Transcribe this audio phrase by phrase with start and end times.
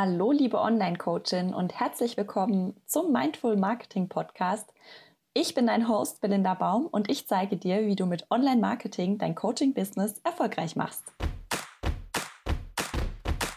[0.00, 4.72] Hallo, liebe Online-Coachin und herzlich willkommen zum Mindful Marketing Podcast.
[5.34, 9.34] Ich bin dein Host Belinda Baum und ich zeige dir, wie du mit Online-Marketing dein
[9.34, 11.02] Coaching-Business erfolgreich machst.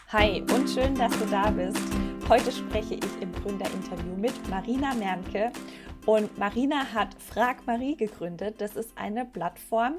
[0.08, 1.78] Hi und schön, dass du da bist.
[2.28, 5.52] Heute spreche ich im Gründerinterview mit Marina Mernke
[6.06, 8.60] und Marina hat Frag Marie gegründet.
[8.60, 9.98] Das ist eine Plattform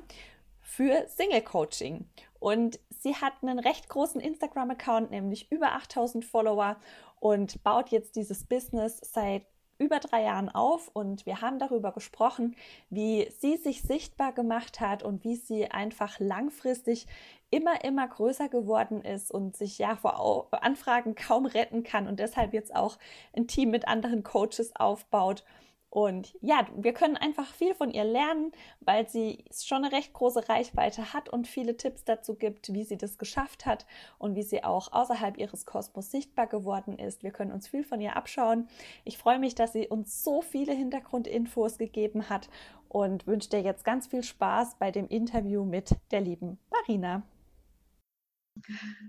[0.59, 2.03] für Single Coaching
[2.43, 6.75] und sie hat einen recht großen Instagram-Account, nämlich über 8000 Follower
[7.21, 9.45] und baut jetzt dieses Business seit
[9.77, 10.89] über drei Jahren auf.
[10.89, 12.57] Und wir haben darüber gesprochen,
[12.89, 17.07] wie sie sich sichtbar gemacht hat und wie sie einfach langfristig
[17.49, 22.51] immer, immer größer geworden ist und sich ja vor Anfragen kaum retten kann und deshalb
[22.51, 22.97] jetzt auch
[23.33, 25.45] ein Team mit anderen Coaches aufbaut
[25.93, 30.49] und ja, wir können einfach viel von ihr lernen, weil sie schon eine recht große
[30.49, 33.85] Reichweite hat und viele Tipps dazu gibt, wie sie das geschafft hat
[34.17, 37.21] und wie sie auch außerhalb ihres Kosmos sichtbar geworden ist.
[37.21, 38.67] Wir können uns viel von ihr abschauen.
[39.03, 42.49] Ich freue mich, dass sie uns so viele Hintergrundinfos gegeben hat
[42.89, 47.21] und wünsche dir jetzt ganz viel Spaß bei dem Interview mit der lieben Marina.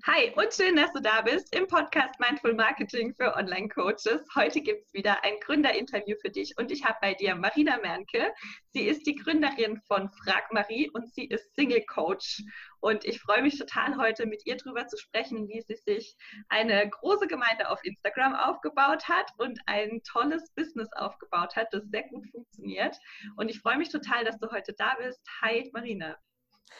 [0.04, 4.26] Hi und schön, dass du da bist im Podcast Mindful Marketing für Online-Coaches.
[4.34, 8.32] Heute gibt es wieder ein Gründerinterview für dich und ich habe bei dir Marina Mernke.
[8.72, 12.42] Sie ist die Gründerin von Frag Marie und sie ist Single Coach.
[12.80, 16.16] Und ich freue mich total heute mit ihr darüber zu sprechen, wie sie sich
[16.48, 22.02] eine große Gemeinde auf Instagram aufgebaut hat und ein tolles Business aufgebaut hat, das sehr
[22.08, 22.96] gut funktioniert.
[23.36, 25.20] Und ich freue mich total, dass du heute da bist.
[25.42, 26.16] Hi Marina.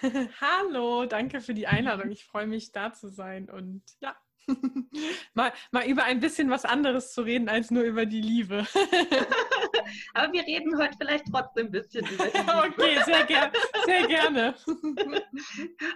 [0.40, 2.10] Hallo, danke für die Einladung.
[2.10, 4.16] Ich freue mich, da zu sein und ja,
[5.34, 8.66] mal, mal über ein bisschen was anderes zu reden als nur über die Liebe.
[10.14, 12.64] Aber wir reden heute vielleicht trotzdem ein bisschen über die Liebe.
[12.66, 13.52] Okay, sehr, ger
[13.84, 14.54] sehr gerne.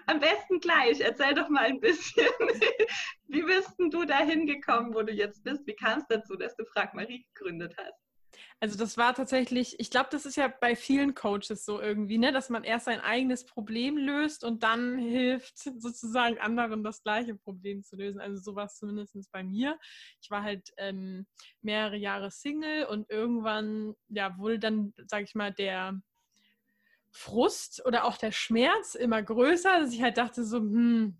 [0.06, 1.00] Am besten gleich.
[1.00, 2.28] Erzähl doch mal ein bisschen.
[3.26, 5.66] Wie bist du da hingekommen, wo du jetzt bist?
[5.66, 8.08] Wie kam es dazu, dass du Frag Marie gegründet hast?
[8.61, 12.33] Also das war tatsächlich, ich glaube, das ist ja bei vielen Coaches so irgendwie, ne,
[12.33, 17.84] dass man erst sein eigenes Problem löst und dann hilft sozusagen anderen das gleiche Problem
[17.84, 18.21] zu lösen.
[18.21, 19.78] Also so war es zumindest bei mir.
[20.21, 21.27] Ich war halt ähm,
[21.62, 26.00] mehrere Jahre Single und irgendwann, ja, wurde dann, sage ich mal, der
[27.12, 31.16] Frust oder auch der Schmerz immer größer, dass ich halt dachte so, hm,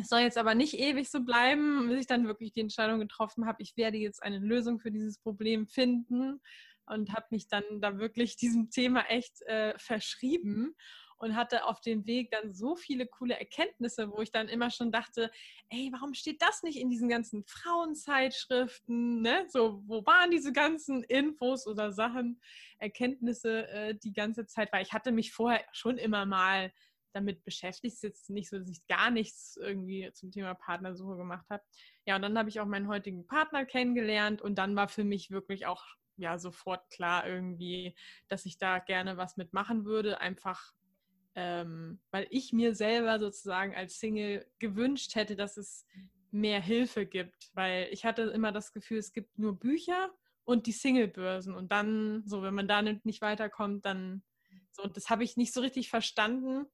[0.00, 3.46] es soll jetzt aber nicht ewig so bleiben, bis ich dann wirklich die Entscheidung getroffen
[3.46, 6.40] habe, ich werde jetzt eine Lösung für dieses Problem finden
[6.86, 10.74] und habe mich dann da wirklich diesem Thema echt äh, verschrieben
[11.18, 14.92] und hatte auf dem Weg dann so viele coole Erkenntnisse, wo ich dann immer schon
[14.92, 15.30] dachte,
[15.70, 19.22] ey, warum steht das nicht in diesen ganzen Frauenzeitschriften?
[19.22, 19.46] Ne?
[19.48, 22.40] So, wo waren diese ganzen Infos oder Sachen,
[22.78, 24.72] Erkenntnisse äh, die ganze Zeit?
[24.72, 26.72] Weil ich hatte mich vorher schon immer mal
[27.14, 27.94] damit beschäftigt.
[27.94, 31.62] Es jetzt nicht so, dass ich gar nichts irgendwie zum Thema Partnersuche gemacht habe.
[32.06, 35.30] Ja, und dann habe ich auch meinen heutigen Partner kennengelernt und dann war für mich
[35.30, 35.84] wirklich auch
[36.16, 37.94] ja sofort klar irgendwie,
[38.28, 40.20] dass ich da gerne was mitmachen würde.
[40.20, 40.72] Einfach
[41.34, 45.86] ähm, weil ich mir selber sozusagen als Single gewünscht hätte, dass es
[46.30, 50.10] mehr Hilfe gibt, weil ich hatte immer das Gefühl, es gibt nur Bücher
[50.44, 51.54] und die Singlebörsen.
[51.54, 54.22] Und dann so, wenn man da nicht weiterkommt, dann
[54.70, 56.66] so das habe ich nicht so richtig verstanden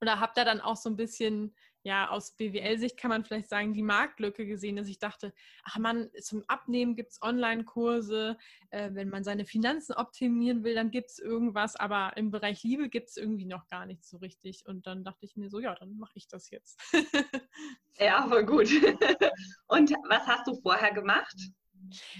[0.00, 3.72] oder habe da dann auch so ein bisschen, ja, aus BWL-Sicht kann man vielleicht sagen,
[3.72, 5.32] die Marktlücke gesehen, dass ich dachte,
[5.64, 8.36] ach man, zum Abnehmen gibt es Online-Kurse,
[8.70, 12.88] äh, wenn man seine Finanzen optimieren will, dann gibt es irgendwas, aber im Bereich Liebe
[12.88, 14.66] gibt es irgendwie noch gar nichts so richtig.
[14.66, 16.80] Und dann dachte ich mir so, ja, dann mache ich das jetzt.
[17.98, 18.68] ja, voll gut.
[19.68, 21.36] Und was hast du vorher gemacht?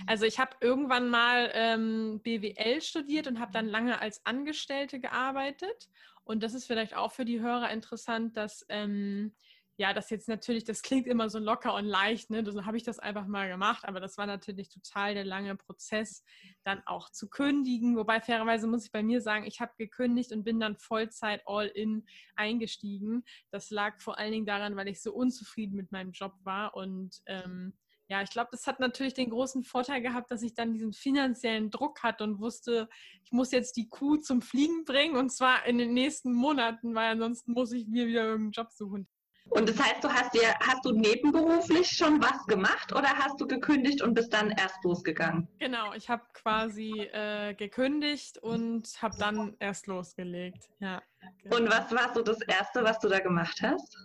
[0.06, 5.88] Also ich habe irgendwann mal ähm, BWL studiert und habe dann lange als Angestellte gearbeitet
[6.24, 9.32] und das ist vielleicht auch für die Hörer interessant, dass ähm,
[9.78, 12.44] ja, das jetzt natürlich, das klingt immer so locker und leicht, ne?
[12.50, 16.24] So habe ich das einfach mal gemacht, aber das war natürlich total der lange Prozess,
[16.64, 17.96] dann auch zu kündigen.
[17.96, 21.66] Wobei fairerweise muss ich bei mir sagen, ich habe gekündigt und bin dann Vollzeit all
[21.66, 22.06] in
[22.36, 23.22] eingestiegen.
[23.50, 27.20] Das lag vor allen Dingen daran, weil ich so unzufrieden mit meinem Job war und
[27.26, 27.76] ähm,
[28.08, 31.70] ja, ich glaube, das hat natürlich den großen Vorteil gehabt, dass ich dann diesen finanziellen
[31.70, 32.88] Druck hatte und wusste,
[33.24, 37.12] ich muss jetzt die Kuh zum Fliegen bringen und zwar in den nächsten Monaten, weil
[37.12, 39.08] ansonsten muss ich mir wieder irgendeinen Job suchen.
[39.50, 43.46] Und das heißt, du hast dir, hast du nebenberuflich schon was gemacht oder hast du
[43.46, 45.48] gekündigt und bist dann erst losgegangen?
[45.58, 50.68] Genau, ich habe quasi äh, gekündigt und habe dann erst losgelegt.
[50.80, 51.02] Ja.
[51.42, 51.56] Genau.
[51.56, 53.96] Und was war so das Erste, was du da gemacht hast?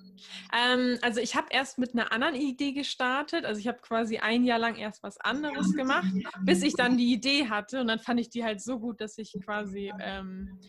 [0.54, 3.46] Ähm, also ich habe erst mit einer anderen Idee gestartet.
[3.46, 6.08] Also ich habe quasi ein Jahr lang erst was anderes gemacht,
[6.44, 7.82] bis ich dann die Idee hatte.
[7.82, 10.60] Und dann fand ich die halt so gut, dass ich quasi ähm,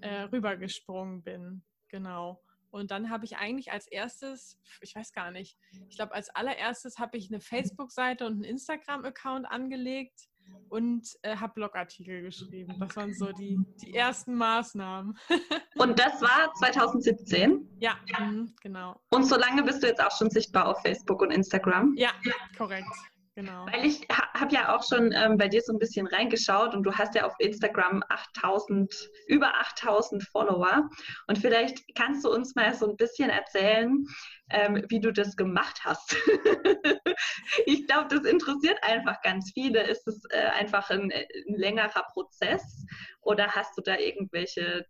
[0.00, 1.62] äh, rübergesprungen bin.
[1.88, 2.42] Genau.
[2.70, 5.56] Und dann habe ich eigentlich als erstes, ich weiß gar nicht,
[5.88, 10.28] ich glaube als allererstes habe ich eine Facebook-Seite und einen Instagram-Account angelegt
[10.68, 12.76] und äh, habe Blogartikel geschrieben.
[12.78, 15.16] Das waren so die, die ersten Maßnahmen.
[15.76, 17.68] und das war 2017?
[17.78, 19.00] Ja, mh, genau.
[19.10, 21.94] Und so lange bist du jetzt auch schon sichtbar auf Facebook und Instagram?
[21.96, 22.10] Ja,
[22.56, 22.88] korrekt.
[23.36, 23.66] Genau.
[23.66, 24.00] Weil ich
[24.38, 27.26] habe ja auch schon ähm, bei dir so ein bisschen reingeschaut und du hast ja
[27.26, 28.94] auf Instagram 8000,
[29.26, 30.88] über 8000 Follower.
[31.26, 34.04] Und vielleicht kannst du uns mal so ein bisschen erzählen,
[34.50, 36.16] ähm, wie du das gemacht hast.
[37.66, 39.82] ich glaube, das interessiert einfach ganz viele.
[39.82, 42.84] Ist es äh, einfach ein, ein längerer Prozess
[43.22, 44.86] oder hast du da irgendwelche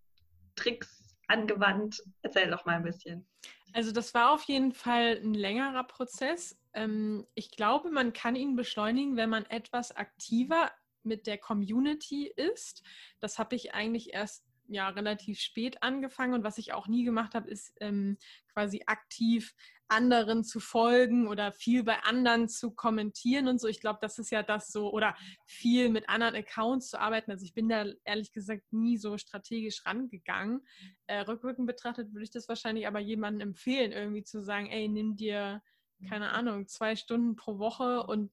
[0.57, 2.03] Tricks angewandt?
[2.23, 3.27] Erzähl doch mal ein bisschen.
[3.73, 6.57] Also das war auf jeden Fall ein längerer Prozess.
[6.77, 10.71] Ähm, ich glaube, man kann ihn beschleunigen, wenn man etwas aktiver
[11.03, 12.83] mit der Community ist.
[13.19, 17.35] Das habe ich eigentlich erst ja relativ spät angefangen und was ich auch nie gemacht
[17.35, 18.19] habe, ist ähm,
[18.53, 19.55] quasi aktiv
[19.89, 23.69] anderen zu folgen oder viel bei anderen zu kommentieren und so.
[23.69, 27.31] Ich glaube, das ist ja das so oder viel mit anderen Accounts zu arbeiten.
[27.31, 30.67] Also ich bin da ehrlich gesagt nie so strategisch rangegangen.
[31.07, 35.15] Äh, rückwirkend betrachtet würde ich das wahrscheinlich aber jemandem empfehlen, irgendwie zu sagen, ey, nimm
[35.15, 35.63] dir
[36.09, 38.31] keine Ahnung, zwei Stunden pro Woche und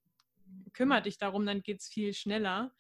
[0.74, 2.74] kümmere dich darum, dann geht es viel schneller.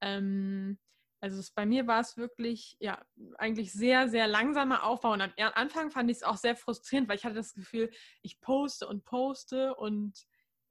[0.00, 0.78] Ähm,
[1.20, 3.04] also es, bei mir war es wirklich, ja,
[3.36, 5.12] eigentlich sehr, sehr langsamer Aufbau.
[5.12, 7.90] Und am Anfang fand ich es auch sehr frustrierend, weil ich hatte das Gefühl,
[8.22, 10.26] ich poste und poste und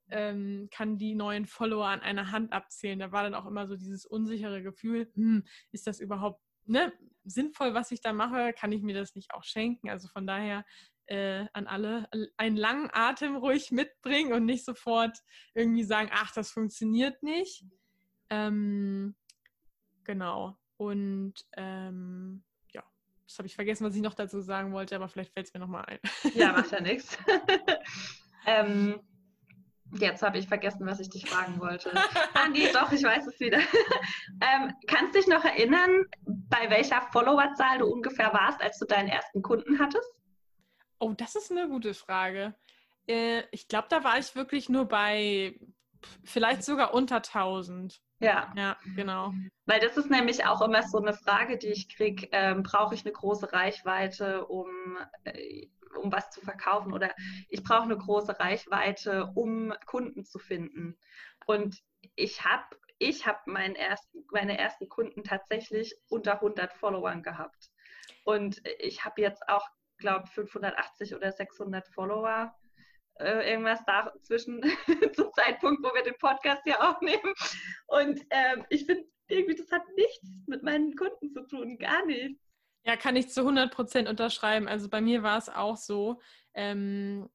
[0.09, 2.97] ähm, kann die neuen Follower an einer Hand abzählen.
[2.97, 6.91] Da war dann auch immer so dieses unsichere Gefühl, hm, ist das überhaupt ne,
[7.25, 8.53] sinnvoll, was ich da mache?
[8.53, 9.89] Kann ich mir das nicht auch schenken?
[9.89, 10.65] Also von daher
[11.09, 12.07] äh, an alle
[12.37, 15.17] einen langen Atem ruhig mitbringen und nicht sofort
[15.53, 17.65] irgendwie sagen, ach, das funktioniert nicht.
[18.29, 19.15] Ähm,
[20.03, 20.57] genau.
[20.77, 22.83] Und ähm, ja,
[23.27, 25.59] das habe ich vergessen, was ich noch dazu sagen wollte, aber vielleicht fällt es mir
[25.59, 25.99] nochmal ein.
[26.35, 27.17] Ja, macht ja nichts.
[28.45, 29.01] ähm,
[29.93, 31.91] Jetzt habe ich vergessen, was ich dich fragen wollte.
[32.35, 33.57] ah, nee, doch, ich weiß es wieder.
[34.39, 39.41] ähm, kannst dich noch erinnern, bei welcher Followerzahl du ungefähr warst, als du deinen ersten
[39.41, 40.18] Kunden hattest?
[40.99, 42.53] Oh, das ist eine gute Frage.
[43.07, 45.59] Äh, ich glaube, da war ich wirklich nur bei
[46.23, 48.01] vielleicht sogar unter 1000.
[48.19, 48.53] Ja.
[48.55, 49.33] Ja, genau.
[49.65, 52.27] Weil das ist nämlich auch immer so eine Frage, die ich kriege.
[52.31, 55.67] Ähm, Brauche ich eine große Reichweite, um, äh,
[56.01, 56.93] um was zu verkaufen?
[56.93, 57.11] Oder
[57.47, 60.97] ich brauche eine große Reichweite, um Kunden zu finden.
[61.45, 61.81] Und
[62.15, 62.65] ich habe
[62.97, 67.69] ich hab meinen ersten, meine ersten Kunden tatsächlich unter 100 Followern gehabt.
[68.25, 69.65] Und ich habe jetzt auch
[69.99, 72.53] glaube 580 oder 600 Follower.
[73.19, 74.61] Äh, irgendwas dazwischen
[75.13, 77.33] zum Zeitpunkt, wo wir den Podcast ja aufnehmen.
[77.87, 82.41] Und ähm, ich finde irgendwie, das hat nichts mit meinen Kunden zu tun, gar nichts.
[82.85, 84.67] Ja, kann ich zu 100 Prozent unterschreiben.
[84.67, 86.21] Also bei mir war es auch so.
[86.53, 87.29] Ähm,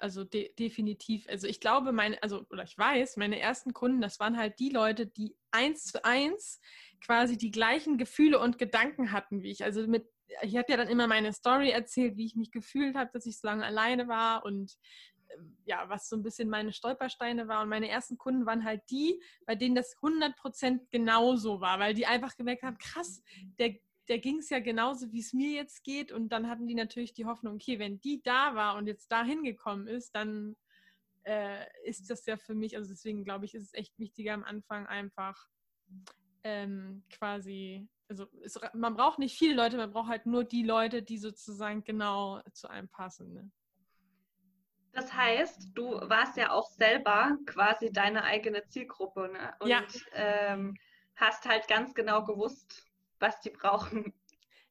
[0.00, 1.28] also de definitiv.
[1.28, 4.70] Also ich glaube, meine, also oder ich weiß, meine ersten Kunden, das waren halt die
[4.70, 6.60] Leute, die eins zu eins
[7.04, 9.62] quasi die gleichen Gefühle und Gedanken hatten wie ich.
[9.64, 10.08] Also mit
[10.42, 13.38] ich habe ja dann immer meine Story erzählt, wie ich mich gefühlt habe, dass ich
[13.38, 14.76] so lange alleine war und
[15.30, 17.62] ähm, ja, was so ein bisschen meine Stolpersteine war.
[17.62, 22.06] Und meine ersten Kunden waren halt die, bei denen das 100% genauso war, weil die
[22.06, 23.22] einfach gemerkt haben, krass,
[23.58, 23.76] der,
[24.08, 26.12] der ging es ja genauso, wie es mir jetzt geht.
[26.12, 29.24] Und dann hatten die natürlich die Hoffnung, okay, wenn die da war und jetzt da
[29.24, 30.56] hingekommen ist, dann
[31.24, 34.44] äh, ist das ja für mich, also deswegen glaube ich, ist es echt wichtiger am
[34.44, 35.48] Anfang einfach
[36.44, 41.02] ähm, quasi also es, man braucht nicht viele Leute, man braucht halt nur die Leute,
[41.02, 43.32] die sozusagen genau zu einem passen.
[43.32, 43.50] Ne?
[44.92, 49.54] Das heißt, du warst ja auch selber quasi deine eigene Zielgruppe ne?
[49.60, 49.84] und ja.
[50.12, 50.76] ähm,
[51.14, 52.84] hast halt ganz genau gewusst,
[53.20, 54.12] was die brauchen.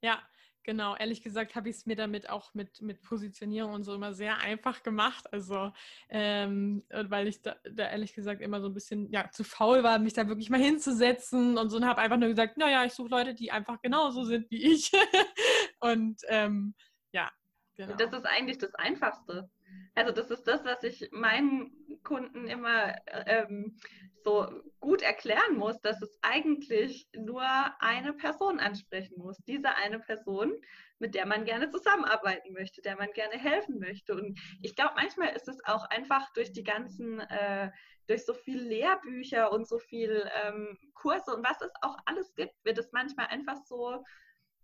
[0.02, 0.22] Ja,
[0.64, 4.14] Genau, ehrlich gesagt habe ich es mir damit auch mit, mit Positionierung und so immer
[4.14, 5.32] sehr einfach gemacht.
[5.34, 5.72] Also,
[6.10, 10.00] ähm, weil ich da, da, ehrlich gesagt immer so ein bisschen ja, zu faul war,
[10.00, 13.10] mich da wirklich mal hinzusetzen und so und habe einfach nur gesagt, naja, ich suche
[13.10, 14.92] Leute, die einfach genauso sind wie ich.
[15.80, 16.76] und ähm,
[17.14, 17.32] ja,
[17.76, 17.96] genau.
[17.96, 19.50] Das ist eigentlich das Einfachste.
[19.96, 21.72] Also das ist das, was ich meinen
[22.04, 22.96] Kunden immer
[23.26, 23.78] ähm,
[24.24, 24.48] so
[24.80, 27.44] gut erklären muss, dass es eigentlich nur
[27.80, 29.38] eine Person ansprechen muss.
[29.46, 30.54] Diese eine Person,
[31.00, 34.14] mit der man gerne zusammenarbeiten möchte, der man gerne helfen möchte.
[34.16, 37.72] Und ich glaube, manchmal ist es auch einfach durch die ganzen, äh,
[38.08, 42.54] durch so viele Lehrbücher und so viel ähm, Kurse und was es auch alles gibt,
[42.64, 44.04] wird es manchmal einfach so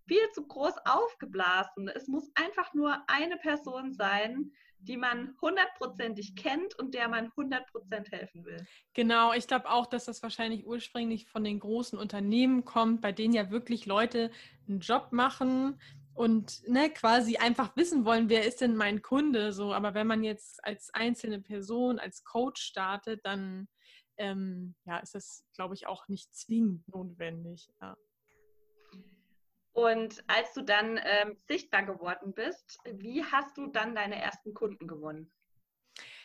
[0.07, 1.87] viel zu groß aufgeblasen.
[1.89, 8.11] Es muss einfach nur eine Person sein, die man hundertprozentig kennt und der man hundertprozentig
[8.11, 8.65] helfen will.
[8.93, 13.33] Genau, ich glaube auch, dass das wahrscheinlich ursprünglich von den großen Unternehmen kommt, bei denen
[13.33, 14.31] ja wirklich Leute
[14.67, 15.79] einen Job machen
[16.13, 19.73] und ne, quasi einfach wissen wollen, wer ist denn mein Kunde so.
[19.73, 23.67] Aber wenn man jetzt als einzelne Person, als Coach startet, dann
[24.17, 27.69] ähm, ja, ist das, glaube ich, auch nicht zwingend notwendig.
[27.81, 27.97] Ja.
[29.75, 34.87] Und als du dann ähm, sichtbar geworden bist, wie hast du dann deine ersten Kunden
[34.87, 35.29] gewonnen?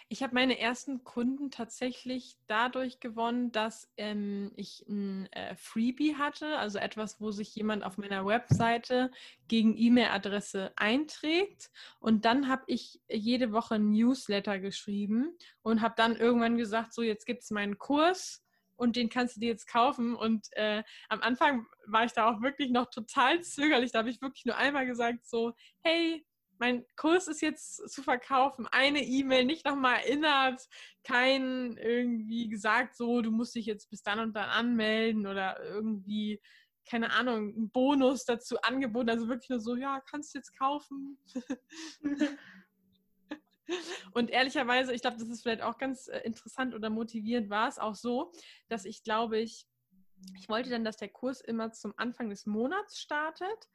[0.08, 6.58] Ich habe meine ersten Kunden tatsächlich dadurch gewonnen, dass ähm, ich ein äh, Freebie hatte,
[6.58, 9.10] also etwas, wo sich jemand auf meiner Webseite
[9.48, 11.72] gegen E-Mail-Adresse einträgt.
[11.98, 17.02] Und dann habe ich jede Woche ein Newsletter geschrieben und habe dann irgendwann gesagt, so
[17.02, 18.44] jetzt gibt es meinen Kurs
[18.80, 20.16] und den kannst du dir jetzt kaufen.
[20.16, 23.92] Und äh, am Anfang war ich da auch wirklich noch total zögerlich.
[23.92, 26.24] Da habe ich wirklich nur einmal gesagt, so, hey,
[26.58, 30.66] mein Kurs ist jetzt zu verkaufen, eine E-Mail, nicht nochmal erinnert,
[31.04, 36.40] kein irgendwie gesagt, so, du musst dich jetzt bis dann und dann anmelden oder irgendwie,
[36.88, 39.10] keine Ahnung, ein Bonus dazu angeboten.
[39.10, 41.18] Also wirklich nur so, ja, kannst du jetzt kaufen.
[44.12, 47.78] und ehrlicherweise, ich glaube, das ist vielleicht auch ganz äh, interessant oder motivierend, war es
[47.78, 48.32] auch so,
[48.68, 49.66] dass ich glaube, ich,
[50.38, 53.68] ich wollte dann, dass der Kurs immer zum Anfang des Monats startet.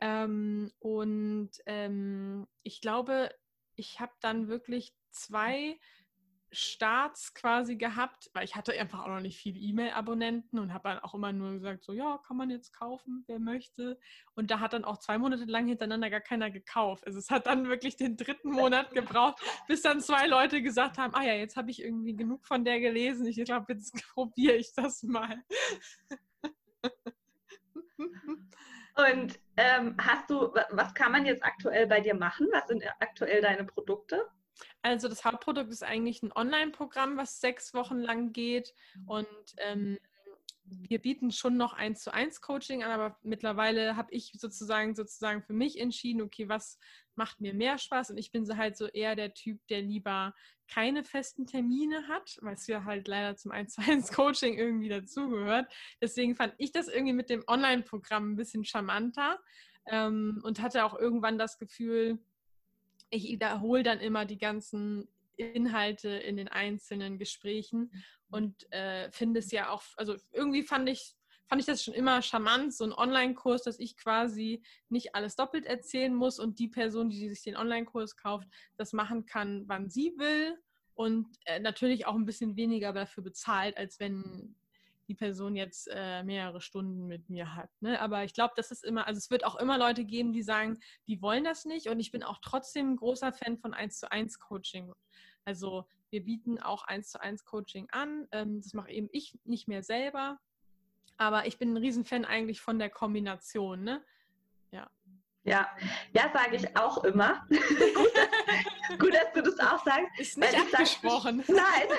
[0.00, 3.30] Ähm, und ähm, ich glaube,
[3.76, 5.78] ich habe dann wirklich zwei
[6.56, 10.98] Starts quasi gehabt, weil ich hatte einfach auch noch nicht viele E-Mail-Abonnenten und habe dann
[11.00, 13.98] auch immer nur gesagt, so ja, kann man jetzt kaufen, wer möchte.
[14.34, 17.06] Und da hat dann auch zwei Monate lang hintereinander gar keiner gekauft.
[17.06, 21.14] Also es hat dann wirklich den dritten Monat gebraucht, bis dann zwei Leute gesagt haben,
[21.14, 23.26] ah ja, jetzt habe ich irgendwie genug von der gelesen.
[23.26, 25.42] Ich glaube, jetzt probiere ich das mal.
[28.96, 32.48] Und ähm, hast du, was kann man jetzt aktuell bei dir machen?
[32.52, 34.26] Was sind aktuell deine Produkte?
[34.82, 38.74] Also das Hauptprodukt ist eigentlich ein Online-Programm, was sechs Wochen lang geht
[39.06, 39.26] und
[39.58, 39.98] ähm,
[40.68, 45.42] wir bieten schon noch eins zu eins Coaching an, aber mittlerweile habe ich sozusagen sozusagen
[45.42, 46.78] für mich entschieden, okay, was
[47.14, 48.10] macht mir mehr Spaß?
[48.10, 50.34] Und ich bin so halt so eher der Typ, der lieber
[50.68, 54.88] keine festen Termine hat, weil es ja halt leider zum 1 zu 1 Coaching irgendwie
[54.88, 55.72] dazugehört.
[56.00, 59.38] Deswegen fand ich das irgendwie mit dem Online-Programm ein bisschen charmanter
[59.86, 62.18] ähm, und hatte auch irgendwann das Gefühl,
[63.10, 67.92] ich wiederhole dann immer die ganzen Inhalte in den einzelnen Gesprächen
[68.30, 71.14] und äh, finde es ja auch, also irgendwie fand ich,
[71.48, 75.66] fand ich das schon immer charmant, so ein Online-Kurs, dass ich quasi nicht alles doppelt
[75.66, 80.14] erzählen muss und die Person, die sich den Online-Kurs kauft, das machen kann, wann sie
[80.16, 80.58] will
[80.94, 84.56] und äh, natürlich auch ein bisschen weniger dafür bezahlt, als wenn
[85.08, 87.70] die Person jetzt äh, mehrere Stunden mit mir hat.
[87.80, 88.00] Ne?
[88.00, 90.78] Aber ich glaube, das ist immer, also es wird auch immer Leute geben, die sagen,
[91.06, 91.88] die wollen das nicht.
[91.88, 94.92] Und ich bin auch trotzdem ein großer Fan von 1 zu 1 Coaching.
[95.44, 98.26] Also wir bieten auch 1 zu 1 Coaching an.
[98.32, 100.38] Ähm, das mache eben ich nicht mehr selber.
[101.18, 103.84] Aber ich bin ein Riesenfan eigentlich von der Kombination.
[103.84, 104.04] Ne?
[104.70, 104.90] Ja.
[105.46, 105.68] Ja,
[106.12, 107.46] ja, sage ich auch immer.
[108.98, 110.18] Gut, dass du das auch sagst.
[110.18, 111.44] Ist nicht abgesprochen.
[111.46, 111.98] Sag, nein,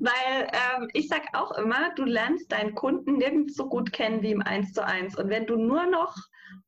[0.00, 4.32] weil ähm, ich sage auch immer, du lernst deinen Kunden nirgends so gut kennen wie
[4.32, 5.16] im 1 zu 1.
[5.16, 6.16] Und wenn du nur noch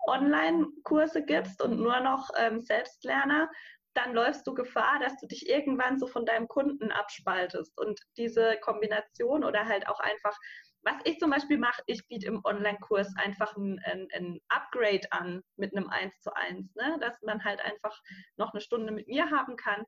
[0.07, 3.51] Online-Kurse gibst und nur noch ähm, Selbstlerner,
[3.95, 7.77] dann läufst du Gefahr, dass du dich irgendwann so von deinem Kunden abspaltest.
[7.77, 10.39] Und diese Kombination oder halt auch einfach,
[10.83, 15.43] was ich zum Beispiel mache, ich biete im Online-Kurs einfach ein, ein, ein, Upgrade an
[15.57, 16.99] mit einem 1 zu 1, ne?
[17.01, 18.01] dass man halt einfach
[18.37, 19.85] noch eine Stunde mit mir haben kann.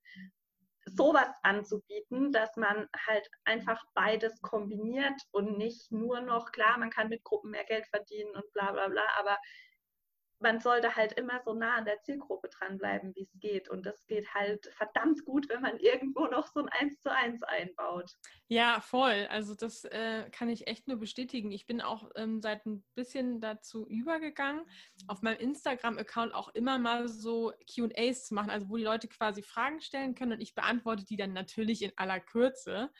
[0.87, 7.09] Sowas anzubieten, dass man halt einfach beides kombiniert und nicht nur noch, klar, man kann
[7.09, 9.39] mit Gruppen mehr Geld verdienen und bla bla bla, aber
[10.45, 13.71] man sollte halt immer so nah an der Zielgruppe dranbleiben, wie es geht.
[13.71, 17.43] Und das geht halt verdammt gut, wenn man irgendwo noch so ein Eins zu eins
[17.43, 18.13] einbaut.
[18.49, 19.27] Ja, voll.
[19.31, 21.51] Also das äh, kann ich echt nur bestätigen.
[21.51, 24.67] Ich bin auch ähm, seit ein bisschen dazu übergegangen,
[25.09, 29.43] auf meinem Instagram-Account auch immer mal so QAs zu machen, also wo die Leute quasi
[29.43, 32.91] Fragen stellen können und ich beantworte die dann natürlich in aller Kürze.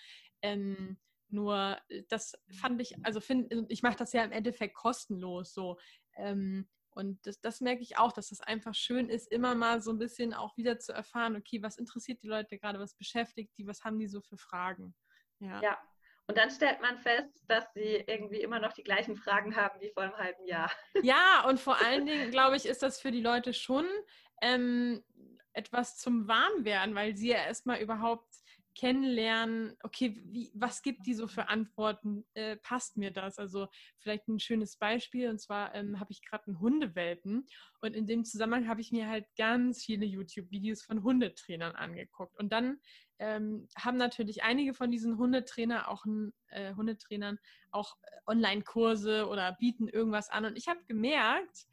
[0.41, 0.97] Ähm,
[1.29, 5.79] nur äh, das fand ich, also finde ich mache das ja im Endeffekt kostenlos so.
[6.17, 9.91] Ähm, und das, das, merke ich auch, dass das einfach schön ist, immer mal so
[9.91, 13.67] ein bisschen auch wieder zu erfahren, okay, was interessiert die Leute gerade, was beschäftigt die,
[13.67, 14.95] was haben die so für Fragen.
[15.41, 15.61] Ja.
[15.61, 15.79] ja.
[16.27, 19.91] Und dann stellt man fest, dass sie irgendwie immer noch die gleichen Fragen haben wie
[19.91, 20.71] vor einem halben Jahr.
[21.03, 23.87] Ja, und vor allen Dingen, glaube ich, ist das für die Leute schon
[24.41, 25.05] ähm,
[25.53, 28.35] etwas zum Warmwerden, weil sie ja erstmal überhaupt
[28.75, 32.25] kennenlernen, okay, wie, was gibt die so für Antworten?
[32.35, 33.39] Äh, passt mir das?
[33.39, 37.47] Also vielleicht ein schönes Beispiel, und zwar ähm, habe ich gerade einen Hundewelpen
[37.81, 42.39] und in dem Zusammenhang habe ich mir halt ganz viele YouTube-Videos von Hundetrainern angeguckt.
[42.39, 42.79] Und dann
[43.19, 46.05] ähm, haben natürlich einige von diesen Hundetrainer auch,
[46.49, 47.39] äh, Hundetrainern
[47.71, 50.45] auch äh, Online-Kurse oder bieten irgendwas an.
[50.45, 51.67] Und ich habe gemerkt,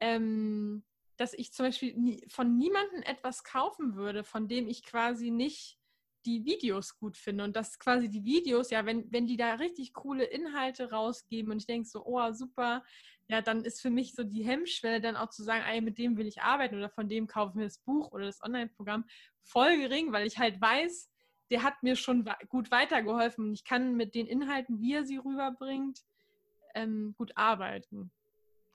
[0.00, 0.84] ähm,
[1.16, 5.79] dass ich zum Beispiel nie, von niemandem etwas kaufen würde, von dem ich quasi nicht
[6.26, 9.92] die Videos gut finde und dass quasi die Videos, ja, wenn, wenn die da richtig
[9.92, 12.84] coole Inhalte rausgeben und ich denke so, oh, super,
[13.28, 16.16] ja, dann ist für mich so die Hemmschwelle dann auch zu sagen, ey, mit dem
[16.16, 19.04] will ich arbeiten oder von dem kaufen wir das Buch oder das Online-Programm
[19.42, 21.10] voll gering, weil ich halt weiß,
[21.50, 25.16] der hat mir schon gut weitergeholfen und ich kann mit den Inhalten, wie er sie
[25.16, 26.00] rüberbringt,
[26.74, 28.12] ähm, gut arbeiten.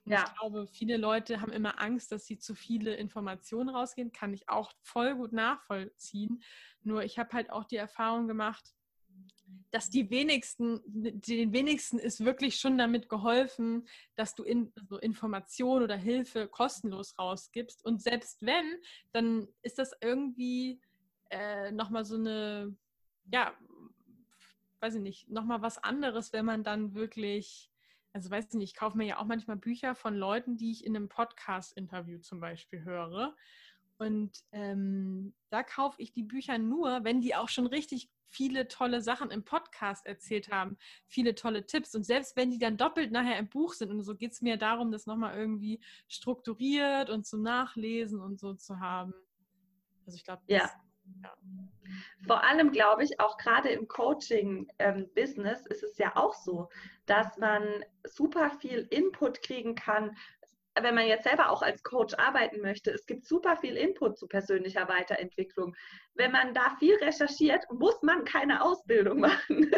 [0.06, 0.24] Ja.
[0.26, 4.12] Ich glaube, viele Leute haben immer Angst, dass sie zu viele Informationen rausgehen.
[4.12, 6.42] Kann ich auch voll gut nachvollziehen.
[6.82, 8.72] Nur ich habe halt auch die Erfahrung gemacht,
[9.70, 15.82] dass die wenigsten, den wenigsten ist wirklich schon damit geholfen, dass du in, also Information
[15.82, 17.84] oder Hilfe kostenlos rausgibst.
[17.84, 18.76] Und selbst wenn,
[19.12, 20.80] dann ist das irgendwie
[21.30, 22.76] äh, nochmal so eine,
[23.32, 23.54] ja,
[24.80, 27.70] weiß ich nicht, nochmal was anderes, wenn man dann wirklich
[28.16, 30.86] also weiß ich nicht, ich kaufe mir ja auch manchmal Bücher von Leuten, die ich
[30.86, 33.36] in einem Podcast-Interview zum Beispiel höre.
[33.98, 39.02] Und ähm, da kaufe ich die Bücher nur, wenn die auch schon richtig viele tolle
[39.02, 41.94] Sachen im Podcast erzählt haben, viele tolle Tipps.
[41.94, 44.56] Und selbst wenn die dann doppelt nachher im Buch sind und so geht es mir
[44.56, 49.12] darum, das nochmal irgendwie strukturiert und zum Nachlesen und so zu haben.
[50.06, 50.56] Also ich glaube, ja.
[50.56, 50.70] ja.
[52.26, 56.68] Vor allem glaube ich, auch gerade im Coaching-Business ähm, ist es ja auch so,
[57.06, 60.16] dass man super viel Input kriegen kann,
[60.82, 62.90] wenn man jetzt selber auch als Coach arbeiten möchte.
[62.90, 65.74] Es gibt super viel Input zu persönlicher Weiterentwicklung.
[66.14, 69.70] Wenn man da viel recherchiert, muss man keine Ausbildung machen.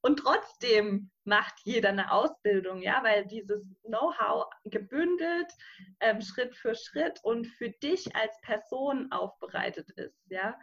[0.00, 5.52] Und trotzdem macht jeder eine Ausbildung, ja, weil dieses Know-how gebündelt,
[6.00, 10.58] ähm, Schritt für Schritt und für dich als Person aufbereitet ist, ja.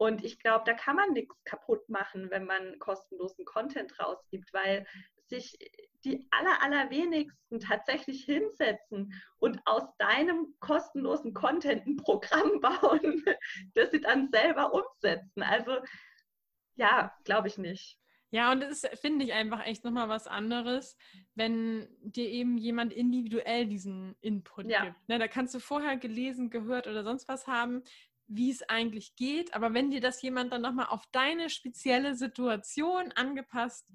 [0.00, 4.86] Und ich glaube, da kann man nichts kaputt machen, wenn man kostenlosen Content rausgibt, weil
[5.28, 5.56] sich
[6.04, 13.24] die aller, allerwenigsten tatsächlich hinsetzen und aus deinem kostenlosen Content ein Programm bauen,
[13.74, 15.42] das sie dann selber umsetzen.
[15.42, 15.78] Also
[16.76, 17.98] ja, glaube ich nicht.
[18.30, 20.98] Ja, und das finde ich einfach echt nochmal was anderes,
[21.34, 24.84] wenn dir eben jemand individuell diesen Input ja.
[24.84, 25.08] gibt.
[25.08, 27.82] Ne, da kannst du vorher gelesen, gehört oder sonst was haben
[28.28, 29.54] wie es eigentlich geht.
[29.54, 33.86] Aber wenn dir das jemand dann nochmal auf deine spezielle Situation angepasst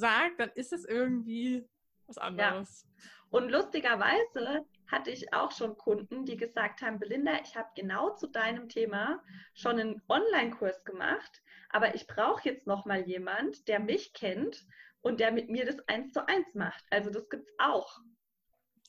[0.00, 1.68] sagt, dann ist es irgendwie
[2.06, 2.86] was anderes.
[2.86, 3.04] Ja.
[3.30, 8.26] Und lustigerweise hatte ich auch schon Kunden, die gesagt haben, Belinda, ich habe genau zu
[8.26, 9.22] deinem Thema
[9.54, 14.66] schon einen Online-Kurs gemacht, aber ich brauche jetzt nochmal jemand, der mich kennt
[15.00, 16.84] und der mit mir das eins zu eins macht.
[16.90, 18.00] Also das gibt es auch.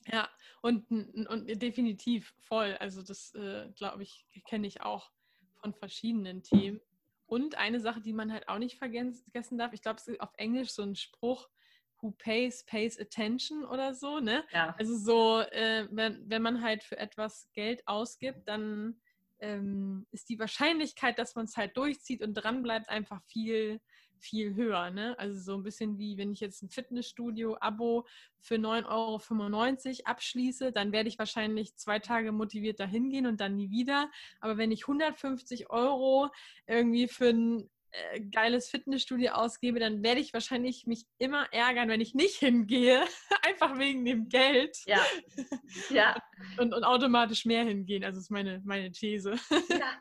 [0.08, 0.28] Ja,
[0.62, 2.76] und, und definitiv voll.
[2.80, 5.12] Also das, äh, glaube ich, kenne ich auch
[5.60, 6.80] von verschiedenen Themen.
[7.32, 10.34] Und eine Sache, die man halt auch nicht vergessen darf, ich glaube, es ist auf
[10.36, 11.48] Englisch so ein Spruch,
[11.98, 14.44] who pays, pays attention oder so, ne?
[14.52, 14.74] Ja.
[14.76, 19.00] Also so, äh, wenn, wenn man halt für etwas Geld ausgibt, dann
[19.42, 23.80] ähm, ist die Wahrscheinlichkeit, dass man es halt durchzieht und dranbleibt, einfach viel,
[24.18, 24.90] viel höher.
[24.90, 25.18] Ne?
[25.18, 28.06] Also so ein bisschen wie, wenn ich jetzt ein Fitnessstudio-Abo
[28.40, 33.56] für 9,95 Euro abschließe, dann werde ich wahrscheinlich zwei Tage motiviert dahin gehen und dann
[33.56, 34.10] nie wieder.
[34.40, 36.30] Aber wenn ich 150 Euro
[36.66, 42.00] irgendwie für ein äh, geiles Fitnessstudio ausgebe, dann werde ich wahrscheinlich mich immer ärgern, wenn
[42.00, 43.04] ich nicht hingehe,
[43.42, 44.78] einfach wegen dem Geld.
[44.86, 45.04] Ja.
[45.90, 46.16] ja.
[46.58, 48.04] Und, und automatisch mehr hingehen.
[48.04, 49.34] Also ist meine, meine These.
[49.68, 49.92] Ja.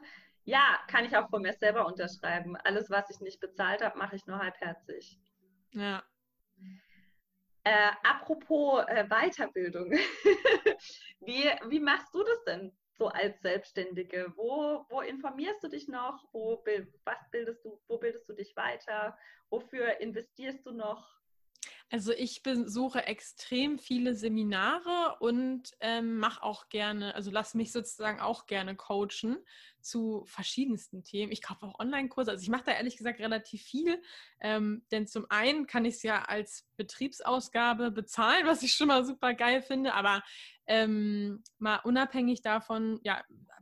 [0.43, 2.57] Ja, kann ich auch von mir selber unterschreiben.
[2.63, 5.19] Alles, was ich nicht bezahlt habe, mache ich nur halbherzig.
[5.73, 6.03] Ja.
[7.63, 9.91] Äh, apropos äh, Weiterbildung.
[11.19, 14.31] wie, wie machst du das denn so als Selbstständige?
[14.35, 16.23] Wo, wo informierst du dich noch?
[16.33, 16.63] Wo,
[17.03, 19.17] was bildest du, wo bildest du dich weiter?
[19.49, 21.19] Wofür investierst du noch?
[21.91, 28.21] Also ich besuche extrem viele Seminare und ähm, mache auch gerne, also lass mich sozusagen
[28.21, 29.37] auch gerne coachen
[29.81, 31.33] zu verschiedensten Themen.
[31.33, 32.31] Ich kaufe auch Online-Kurse.
[32.31, 34.01] Also ich mache da ehrlich gesagt relativ viel,
[34.39, 39.03] ähm, denn zum einen kann ich es ja als Betriebsausgabe bezahlen, was ich schon mal
[39.03, 40.23] super geil finde, aber
[40.67, 43.21] ähm, mal unabhängig davon, ja,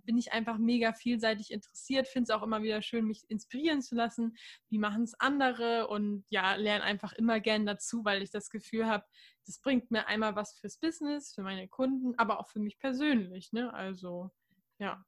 [0.09, 3.93] bin ich einfach mega vielseitig interessiert, finde es auch immer wieder schön, mich inspirieren zu
[3.93, 4.35] lassen.
[4.67, 5.87] Wie machen es andere?
[5.87, 9.05] Und ja, lerne einfach immer gern dazu, weil ich das Gefühl habe,
[9.45, 13.51] das bringt mir einmal was fürs Business, für meine Kunden, aber auch für mich persönlich.
[13.51, 13.73] Ne?
[13.73, 14.31] Also,
[14.77, 15.03] ja.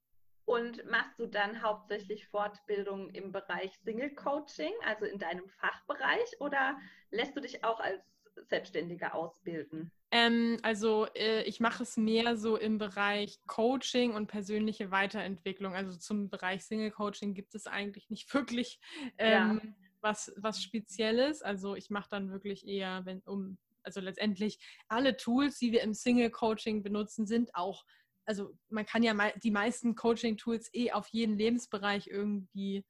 [0.45, 6.77] Und machst du dann hauptsächlich Fortbildung im Bereich Single Coaching, also in deinem Fachbereich, oder
[7.09, 8.03] lässt du dich auch als
[8.49, 9.91] Selbstständiger ausbilden?
[10.11, 15.73] Ähm, also äh, ich mache es mehr so im Bereich Coaching und persönliche Weiterentwicklung.
[15.73, 18.79] Also zum Bereich Single Coaching gibt es eigentlich nicht wirklich
[19.17, 19.75] ähm.
[20.01, 21.41] Was, was Spezielles.
[21.41, 25.93] Also ich mache dann wirklich eher, wenn um also letztendlich alle Tools, die wir im
[25.93, 27.85] Single-Coaching benutzen, sind auch,
[28.25, 32.85] also man kann ja die meisten Coaching-Tools eh auf jeden Lebensbereich irgendwie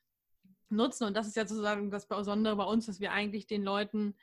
[0.70, 1.06] nutzen.
[1.06, 4.16] Und das ist ja sozusagen das Besondere bei uns, dass wir eigentlich den Leuten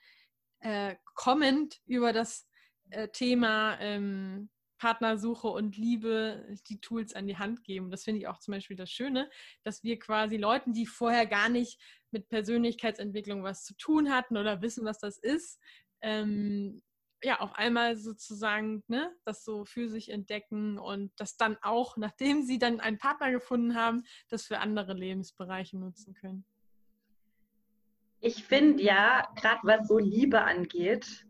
[0.61, 2.47] äh, kommend über das
[2.91, 7.91] äh, Thema ähm, Partnersuche und Liebe die Tools an die Hand geben.
[7.91, 9.31] Das finde ich auch zum Beispiel das Schöne,
[9.65, 14.63] dass wir quasi Leuten, die vorher gar nicht mit Persönlichkeitsentwicklung was zu tun hatten oder
[14.63, 15.61] wissen, was das ist,
[16.01, 16.83] ähm,
[17.23, 22.43] ja, auf einmal sozusagen ne, das so für sich entdecken und das dann auch, nachdem
[22.45, 26.45] sie dann einen Partner gefunden haben, das für andere Lebensbereiche nutzen können.
[28.21, 31.27] Ich finde ja, gerade was so Liebe angeht,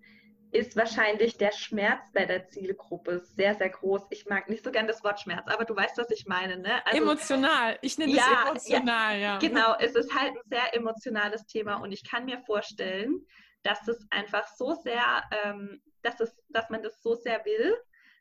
[0.50, 4.02] ist wahrscheinlich der Schmerz bei der Zielgruppe sehr, sehr groß.
[4.10, 6.58] Ich mag nicht so gern das Wort Schmerz, aber du weißt, was ich meine.
[6.58, 6.84] Ne?
[6.86, 7.78] Also, emotional.
[7.82, 9.38] Ich nenne ja, es emotional, ja, ja.
[9.38, 13.26] Genau, es ist halt ein sehr emotionales Thema und ich kann mir vorstellen,
[13.62, 17.76] dass es einfach so sehr, ähm, dass, es, dass man das so sehr will,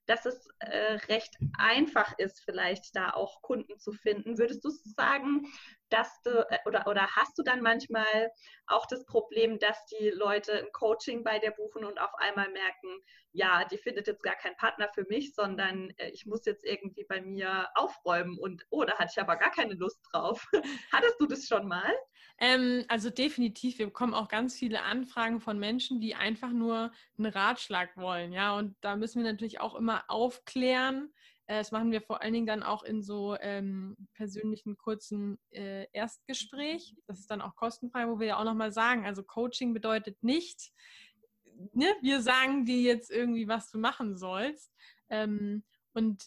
[0.07, 4.37] dass es äh, recht einfach ist, vielleicht da auch Kunden zu finden.
[4.37, 5.45] Würdest du sagen,
[5.89, 8.31] dass du äh, oder, oder hast du dann manchmal
[8.67, 13.01] auch das Problem, dass die Leute ein Coaching bei dir buchen und auf einmal merken,
[13.31, 17.05] ja, die findet jetzt gar keinen Partner für mich, sondern äh, ich muss jetzt irgendwie
[17.07, 20.45] bei mir aufräumen und oh, da hatte ich aber gar keine Lust drauf.
[20.91, 21.93] Hattest du das schon mal?
[22.39, 27.31] Ähm, also definitiv, wir bekommen auch ganz viele Anfragen von Menschen, die einfach nur einen
[27.31, 28.55] Ratschlag wollen, ja.
[28.55, 31.11] Und da müssen wir natürlich auch immer aufklären.
[31.47, 35.87] Äh, das machen wir vor allen Dingen dann auch in so ähm, persönlichen kurzen äh,
[35.91, 36.95] Erstgespräch.
[37.07, 40.71] Das ist dann auch kostenfrei, wo wir ja auch nochmal sagen, also Coaching bedeutet nicht,
[41.73, 44.71] ne, wir sagen dir jetzt irgendwie, was du machen sollst.
[45.09, 46.23] Ähm, und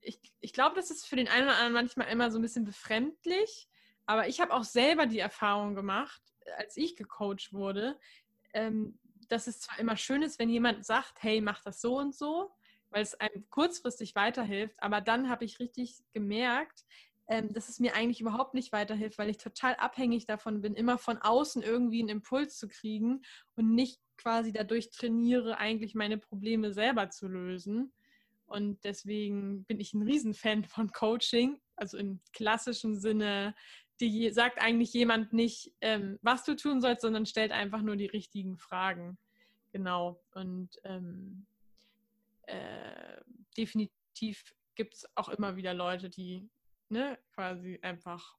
[0.00, 2.64] ich, ich glaube, das ist für den einen oder anderen manchmal immer so ein bisschen
[2.64, 3.68] befremdlich,
[4.06, 6.22] aber ich habe auch selber die Erfahrung gemacht,
[6.56, 7.98] als ich gecoacht wurde,
[8.54, 12.14] ähm, dass es zwar immer schön ist, wenn jemand sagt, hey, mach das so und
[12.14, 12.50] so,
[12.90, 16.84] weil es einem kurzfristig weiterhilft, aber dann habe ich richtig gemerkt,
[17.28, 20.98] ähm, dass es mir eigentlich überhaupt nicht weiterhilft, weil ich total abhängig davon bin, immer
[20.98, 23.22] von außen irgendwie einen Impuls zu kriegen
[23.56, 27.92] und nicht quasi dadurch trainiere, eigentlich meine Probleme selber zu lösen.
[28.46, 33.54] Und deswegen bin ich ein Riesenfan von Coaching, also im klassischen Sinne
[34.00, 38.06] die sagt eigentlich jemand nicht, ähm, was du tun sollst, sondern stellt einfach nur die
[38.06, 39.18] richtigen Fragen.
[39.72, 40.20] Genau.
[40.34, 41.46] Und ähm,
[42.48, 43.20] äh,
[43.56, 46.48] definitiv gibt es auch immer wieder Leute, die
[46.88, 48.36] ne, quasi einfach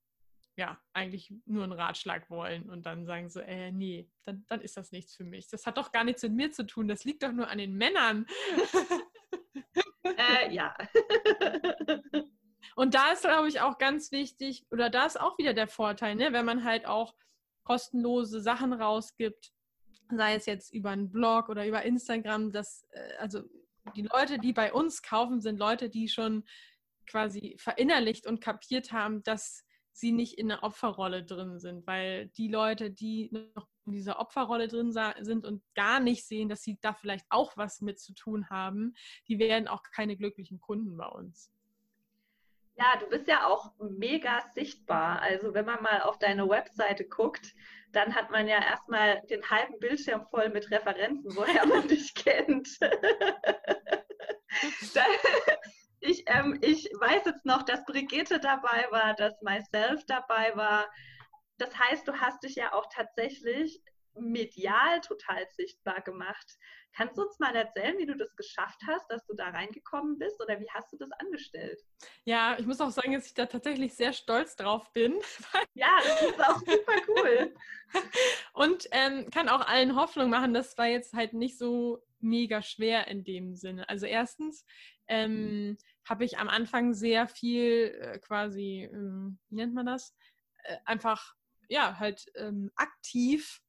[0.60, 4.76] ja, eigentlich nur einen Ratschlag wollen und dann sagen so, äh, nee, dann, dann ist
[4.76, 5.48] das nichts für mich.
[5.48, 7.76] Das hat doch gar nichts mit mir zu tun, das liegt doch nur an den
[7.76, 8.26] Männern.
[10.04, 10.76] äh, ja.
[12.76, 16.16] Und da ist, glaube ich, auch ganz wichtig, oder da ist auch wieder der Vorteil,
[16.16, 17.16] ne, wenn man halt auch
[17.64, 19.54] kostenlose Sachen rausgibt,
[20.12, 23.44] sei es jetzt über einen Blog oder über Instagram, dass, äh, also
[23.96, 26.44] die Leute, die bei uns kaufen, sind Leute, die schon
[27.08, 32.48] quasi verinnerlicht und kapiert haben, dass sie nicht in der Opferrolle drin sind, weil die
[32.48, 36.94] Leute, die noch in dieser Opferrolle drin sind und gar nicht sehen, dass sie da
[36.94, 38.94] vielleicht auch was mit zu tun haben,
[39.28, 41.52] die werden auch keine glücklichen Kunden bei uns.
[42.80, 45.22] Ja, du bist ja auch mega sichtbar.
[45.22, 47.54] Also wenn man mal auf deine Webseite guckt,
[47.92, 52.70] dann hat man ja erstmal den halben Bildschirm voll mit Referenzen, woher man dich kennt.
[56.00, 60.88] ich, ähm, ich weiß jetzt noch, dass Brigitte dabei war, dass Myself dabei war.
[61.58, 63.82] Das heißt, du hast dich ja auch tatsächlich
[64.20, 66.58] medial total sichtbar gemacht.
[66.94, 70.42] Kannst du uns mal erzählen, wie du das geschafft hast, dass du da reingekommen bist
[70.42, 71.80] oder wie hast du das angestellt?
[72.26, 75.20] Ja, ich muss auch sagen, dass ich da tatsächlich sehr stolz drauf bin.
[75.74, 77.54] ja, das ist auch super cool.
[78.54, 83.08] Und ähm, kann auch allen Hoffnung machen, das war jetzt halt nicht so mega schwer
[83.08, 83.88] in dem Sinne.
[83.88, 84.66] Also erstens
[85.08, 90.16] ähm, habe ich am Anfang sehr viel äh, quasi, ähm, wie nennt man das?
[90.64, 91.36] Äh, einfach,
[91.68, 93.62] ja, halt ähm, aktiv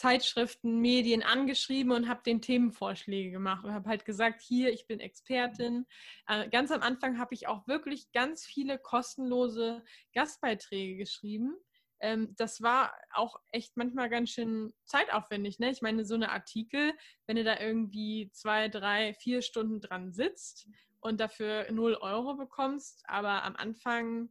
[0.00, 4.98] Zeitschriften, Medien angeschrieben und habe den Themenvorschläge gemacht und habe halt gesagt, hier, ich bin
[4.98, 5.86] Expertin.
[6.26, 9.84] Äh, ganz am Anfang habe ich auch wirklich ganz viele kostenlose
[10.14, 11.54] Gastbeiträge geschrieben.
[12.00, 15.58] Ähm, das war auch echt manchmal ganz schön zeitaufwendig.
[15.58, 15.70] Ne?
[15.70, 16.94] Ich meine, so eine Artikel,
[17.26, 20.66] wenn du da irgendwie zwei, drei, vier Stunden dran sitzt
[21.00, 24.30] und dafür 0 Euro bekommst, aber am Anfang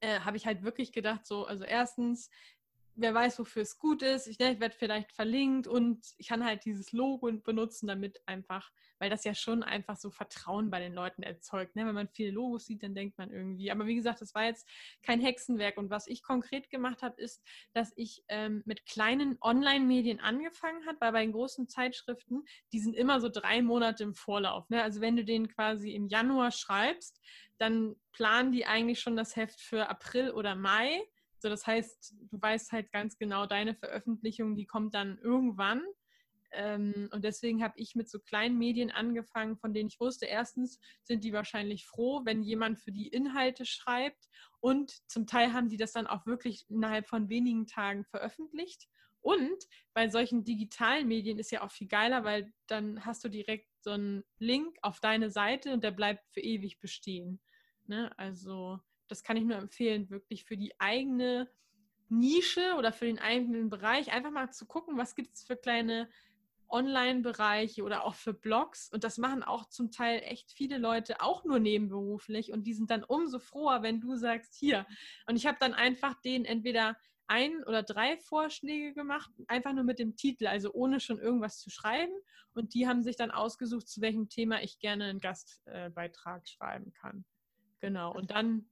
[0.00, 2.30] äh, habe ich halt wirklich gedacht, so, also erstens,
[2.94, 4.26] wer weiß, wofür es gut ist.
[4.26, 8.70] Ich, ne, ich werde vielleicht verlinkt und ich kann halt dieses Logo benutzen, damit einfach,
[8.98, 11.76] weil das ja schon einfach so Vertrauen bei den Leuten erzeugt.
[11.76, 11.86] Ne?
[11.86, 13.70] Wenn man viele Logos sieht, dann denkt man irgendwie.
[13.70, 14.68] Aber wie gesagt, das war jetzt
[15.02, 15.78] kein Hexenwerk.
[15.78, 21.00] Und was ich konkret gemacht habe, ist, dass ich ähm, mit kleinen Online-Medien angefangen habe,
[21.00, 24.68] weil bei den großen Zeitschriften, die sind immer so drei Monate im Vorlauf.
[24.68, 24.82] Ne?
[24.82, 27.20] Also wenn du den quasi im Januar schreibst,
[27.58, 31.02] dann planen die eigentlich schon das Heft für April oder Mai
[31.40, 35.82] so, das heißt, du weißt halt ganz genau, deine Veröffentlichung, die kommt dann irgendwann.
[36.52, 40.80] Ähm, und deswegen habe ich mit so kleinen Medien angefangen, von denen ich wusste, erstens
[41.04, 44.28] sind die wahrscheinlich froh, wenn jemand für die Inhalte schreibt.
[44.60, 48.88] Und zum Teil haben die das dann auch wirklich innerhalb von wenigen Tagen veröffentlicht.
[49.22, 53.68] Und bei solchen digitalen Medien ist ja auch viel geiler, weil dann hast du direkt
[53.80, 57.40] so einen Link auf deine Seite und der bleibt für ewig bestehen.
[57.86, 58.10] Ne?
[58.18, 61.50] Also das kann ich nur empfehlen, wirklich für die eigene
[62.08, 66.08] Nische oder für den eigenen Bereich einfach mal zu gucken, was gibt es für kleine
[66.68, 68.90] Online-Bereiche oder auch für Blogs.
[68.92, 72.52] Und das machen auch zum Teil echt viele Leute auch nur nebenberuflich.
[72.52, 74.86] Und die sind dann umso froher, wenn du sagst, hier.
[75.26, 76.96] Und ich habe dann einfach denen entweder
[77.26, 81.70] ein oder drei Vorschläge gemacht, einfach nur mit dem Titel, also ohne schon irgendwas zu
[81.70, 82.12] schreiben.
[82.54, 87.24] Und die haben sich dann ausgesucht, zu welchem Thema ich gerne einen Gastbeitrag schreiben kann.
[87.80, 88.12] Genau.
[88.12, 88.68] Und dann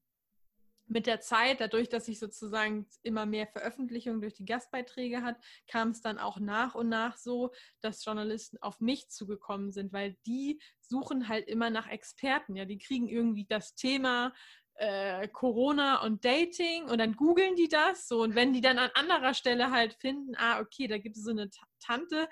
[0.88, 5.90] mit der Zeit, dadurch, dass ich sozusagen immer mehr Veröffentlichungen durch die Gastbeiträge hat, kam
[5.90, 10.60] es dann auch nach und nach so, dass Journalisten auf mich zugekommen sind, weil die
[10.80, 12.56] suchen halt immer nach Experten.
[12.56, 14.32] Ja, die kriegen irgendwie das Thema
[14.74, 18.90] äh, Corona und Dating und dann googeln die das so und wenn die dann an
[18.94, 22.28] anderer Stelle halt finden, ah okay, da gibt es so eine Tante,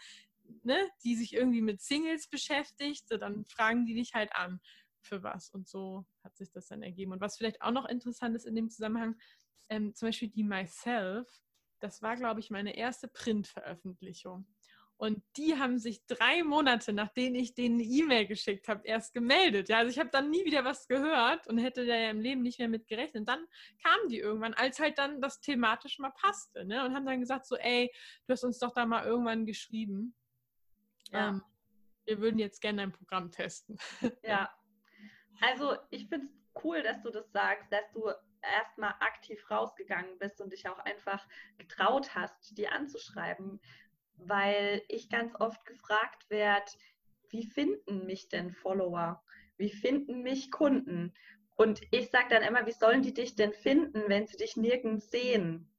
[0.63, 4.61] ne, die sich irgendwie mit Singles beschäftigt, so, dann fragen die dich halt an
[5.07, 5.51] für was.
[5.51, 7.13] Und so hat sich das dann ergeben.
[7.13, 9.17] Und was vielleicht auch noch interessant ist in dem Zusammenhang,
[9.69, 11.29] ähm, zum Beispiel die Myself,
[11.81, 14.47] das war, glaube ich, meine erste Printveröffentlichung.
[14.99, 19.69] Und die haben sich drei Monate, nachdem ich denen eine E-Mail geschickt habe, erst gemeldet.
[19.69, 22.41] Ja, also ich habe dann nie wieder was gehört und hätte da ja im Leben
[22.41, 23.29] nicht mehr mit gerechnet.
[23.29, 23.47] Dann
[23.83, 26.83] kamen die irgendwann, als halt dann das thematisch mal passte, ne?
[26.83, 27.93] Und haben dann gesagt so, ey,
[28.27, 30.15] du hast uns doch da mal irgendwann geschrieben.
[31.13, 31.29] Ja.
[31.29, 31.43] Ähm,
[32.07, 33.77] wir würden jetzt gerne dein Programm testen.
[34.23, 34.49] Ja,
[35.41, 38.11] Also ich finde es cool, dass du das sagst, dass du
[38.43, 41.27] erstmal aktiv rausgegangen bist und dich auch einfach
[41.59, 43.61] getraut hast, die anzuschreiben,
[44.17, 46.71] weil ich ganz oft gefragt werde,
[47.29, 49.23] wie finden mich denn Follower?
[49.57, 51.13] Wie finden mich Kunden?
[51.57, 55.11] Und ich sage dann immer, wie sollen die dich denn finden, wenn sie dich nirgends
[55.11, 55.73] sehen?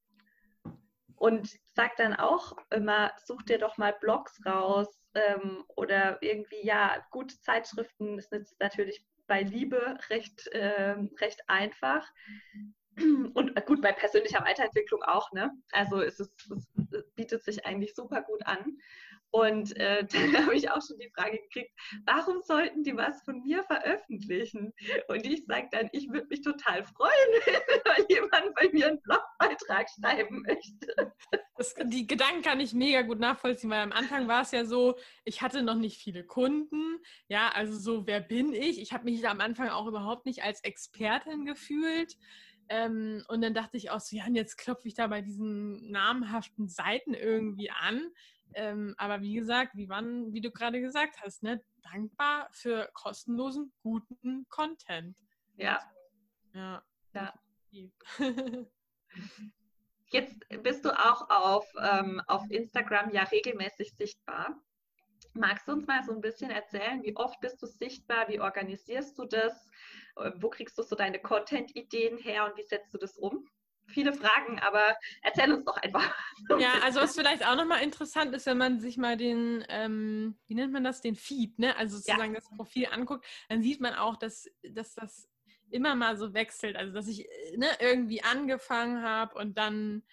[1.15, 7.03] Und sage dann auch immer, such dir doch mal Blogs raus ähm, oder irgendwie, ja,
[7.11, 12.07] gute Zeitschriften ist natürlich bei Liebe recht, äh, recht einfach.
[13.33, 15.51] Und äh, gut, bei persönlicher Weiterentwicklung auch, ne?
[15.71, 16.31] Also es, ist,
[16.91, 18.79] es bietet sich eigentlich super gut an.
[19.31, 21.71] Und äh, dann habe ich auch schon die Frage gekriegt,
[22.05, 24.73] warum sollten die was von mir veröffentlichen?
[25.07, 27.11] Und ich sage dann, ich würde mich total freuen,
[27.45, 31.13] wenn jemand bei mir einen Blogbeitrag schreiben möchte.
[31.57, 34.97] Das, die Gedanken kann ich mega gut nachvollziehen, weil am Anfang war es ja so,
[35.25, 36.99] ich hatte noch nicht viele Kunden.
[37.27, 38.79] Ja, also so, wer bin ich?
[38.79, 42.15] Ich habe mich am Anfang auch überhaupt nicht als Expertin gefühlt.
[42.69, 45.89] Ähm, und dann dachte ich auch so, ja, und jetzt klopfe ich da bei diesen
[45.89, 48.11] namhaften Seiten irgendwie an.
[48.53, 53.71] Ähm, aber wie gesagt, wie, wann, wie du gerade gesagt hast, ne, dankbar für kostenlosen,
[53.81, 55.15] guten Content.
[55.55, 55.79] Ja.
[56.53, 56.83] Ja.
[57.13, 57.33] ja.
[60.09, 64.61] Jetzt bist du auch auf, ähm, auf Instagram ja regelmäßig sichtbar.
[65.33, 69.19] Magst du uns mal so ein bisschen erzählen, wie oft bist du sichtbar, wie organisierst
[69.19, 69.69] du das,
[70.37, 73.47] wo kriegst du so deine Content-Ideen her und wie setzt du das um?
[73.87, 76.15] Viele Fragen, aber erzähl uns doch einfach.
[76.59, 80.55] Ja, also was vielleicht auch nochmal interessant ist, wenn man sich mal den, ähm, wie
[80.55, 81.75] nennt man das, den Feed, ne?
[81.77, 82.39] also sozusagen ja.
[82.39, 85.29] das Profil anguckt, dann sieht man auch, dass, dass das
[85.69, 86.75] immer mal so wechselt.
[86.75, 90.03] Also dass ich ne, irgendwie angefangen habe und dann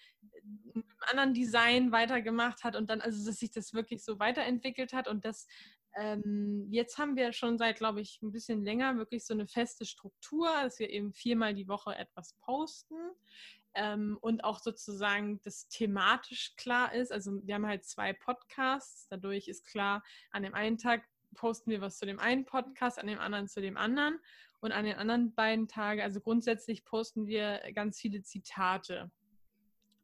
[0.42, 4.92] mit einem anderen Design weitergemacht hat und dann, also dass sich das wirklich so weiterentwickelt
[4.92, 5.46] hat und das
[5.96, 9.86] ähm, jetzt haben wir schon seit, glaube ich, ein bisschen länger wirklich so eine feste
[9.86, 12.96] Struktur, dass wir eben viermal die Woche etwas posten
[13.74, 17.12] ähm, und auch sozusagen das thematisch klar ist.
[17.12, 21.80] Also wir haben halt zwei Podcasts, dadurch ist klar, an dem einen Tag posten wir
[21.80, 24.18] was zu dem einen Podcast, an dem anderen zu dem anderen
[24.60, 29.10] und an den anderen beiden Tagen, also grundsätzlich posten wir ganz viele Zitate.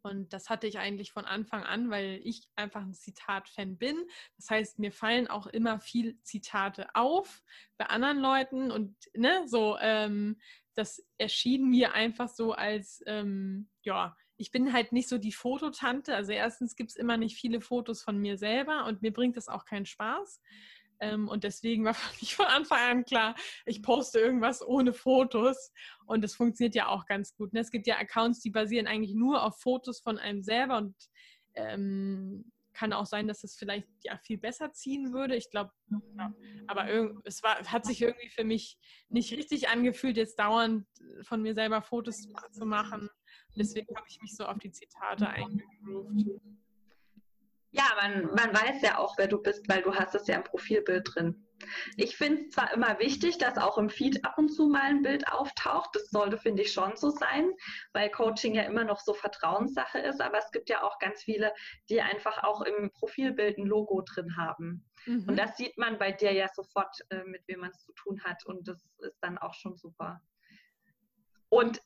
[0.02, 3.96] Und das hatte ich eigentlich von Anfang an, weil ich einfach ein Zitat-Fan bin.
[4.36, 7.42] Das heißt, mir fallen auch immer viel Zitate auf
[7.76, 10.38] bei anderen Leuten und ne, so ähm,
[10.80, 16.16] das erschien mir einfach so als, ähm, ja, ich bin halt nicht so die Fototante.
[16.16, 19.48] Also erstens gibt es immer nicht viele Fotos von mir selber und mir bringt das
[19.48, 20.40] auch keinen Spaß.
[21.00, 23.34] Ähm, und deswegen war für mich von Anfang an klar,
[23.66, 25.70] ich poste irgendwas ohne Fotos.
[26.06, 27.52] Und das funktioniert ja auch ganz gut.
[27.52, 27.60] Ne?
[27.60, 30.94] Es gibt ja Accounts, die basieren eigentlich nur auf Fotos von einem selber und
[31.54, 35.36] ähm, kann auch sein, dass es vielleicht ja viel besser ziehen würde.
[35.36, 35.72] Ich glaube,
[36.16, 36.32] ja.
[36.66, 36.88] aber
[37.24, 38.78] es war, hat sich irgendwie für mich
[39.08, 40.86] nicht richtig angefühlt, jetzt dauernd
[41.22, 43.08] von mir selber Fotos zu machen.
[43.56, 46.40] Deswegen habe ich mich so auf die Zitate eingegroovt.
[47.72, 50.44] Ja, man, man weiß ja auch, wer du bist, weil du hast es ja im
[50.44, 51.46] Profilbild drin.
[51.96, 55.02] Ich finde es zwar immer wichtig, dass auch im Feed ab und zu mal ein
[55.02, 55.90] Bild auftaucht.
[55.94, 57.52] Das sollte, finde ich, schon so sein,
[57.92, 60.20] weil Coaching ja immer noch so Vertrauenssache ist.
[60.20, 61.52] Aber es gibt ja auch ganz viele,
[61.88, 64.84] die einfach auch im Profilbild ein Logo drin haben.
[65.06, 65.28] Mhm.
[65.28, 68.22] Und das sieht man bei dir ja sofort, äh, mit wem man es zu tun
[68.24, 68.44] hat.
[68.46, 70.20] Und das ist dann auch schon super.
[71.48, 71.82] Und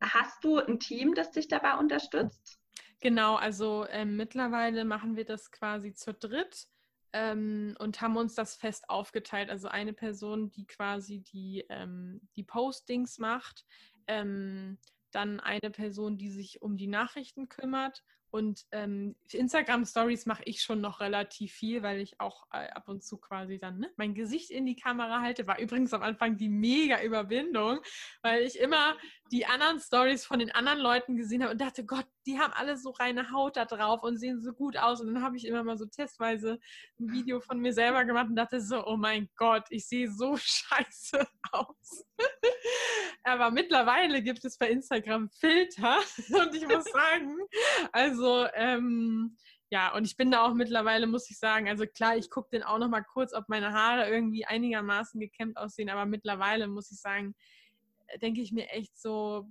[0.00, 2.58] hast du ein Team, das dich dabei unterstützt?
[3.00, 6.68] Genau, also ähm, mittlerweile machen wir das quasi zu dritt
[7.12, 9.50] ähm, und haben uns das fest aufgeteilt.
[9.50, 13.64] Also eine Person, die quasi die, ähm, die Postings macht,
[14.06, 14.78] ähm,
[15.10, 20.62] dann eine Person, die sich um die Nachrichten kümmert und ähm, Instagram Stories mache ich
[20.62, 24.14] schon noch relativ viel, weil ich auch äh, ab und zu quasi dann ne, mein
[24.14, 25.48] Gesicht in die Kamera halte.
[25.48, 27.80] War übrigens am Anfang die mega Überwindung,
[28.22, 28.96] weil ich immer
[29.30, 32.76] die anderen Stories von den anderen Leuten gesehen habe und dachte, Gott, die haben alle
[32.76, 35.00] so reine Haut da drauf und sehen so gut aus.
[35.00, 36.58] Und dann habe ich immer mal so testweise
[36.98, 40.36] ein Video von mir selber gemacht und dachte so, oh mein Gott, ich sehe so
[40.40, 42.04] scheiße aus.
[43.22, 45.98] Aber mittlerweile gibt es bei Instagram Filter
[46.40, 47.36] und ich muss sagen,
[47.92, 49.36] also ähm,
[49.72, 52.64] ja, und ich bin da auch mittlerweile, muss ich sagen, also klar, ich gucke den
[52.64, 56.98] auch noch mal kurz, ob meine Haare irgendwie einigermaßen gekämmt aussehen, aber mittlerweile muss ich
[56.98, 57.36] sagen,
[58.18, 59.46] denke ich mir echt so,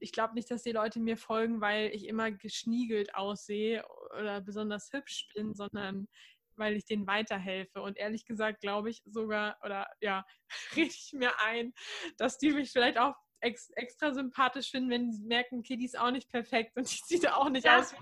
[0.00, 3.84] ich glaube nicht, dass die Leute mir folgen, weil ich immer geschniegelt aussehe
[4.18, 6.08] oder besonders hübsch bin, sondern
[6.56, 7.82] weil ich denen weiterhelfe.
[7.82, 10.24] Und ehrlich gesagt glaube ich sogar, oder ja,
[10.76, 11.72] rede ich mir ein,
[12.16, 15.98] dass die mich vielleicht auch ex extra sympathisch finden, wenn sie merken, okay, die ist
[15.98, 17.78] auch nicht perfekt und die sieht auch nicht ja.
[17.78, 17.94] aus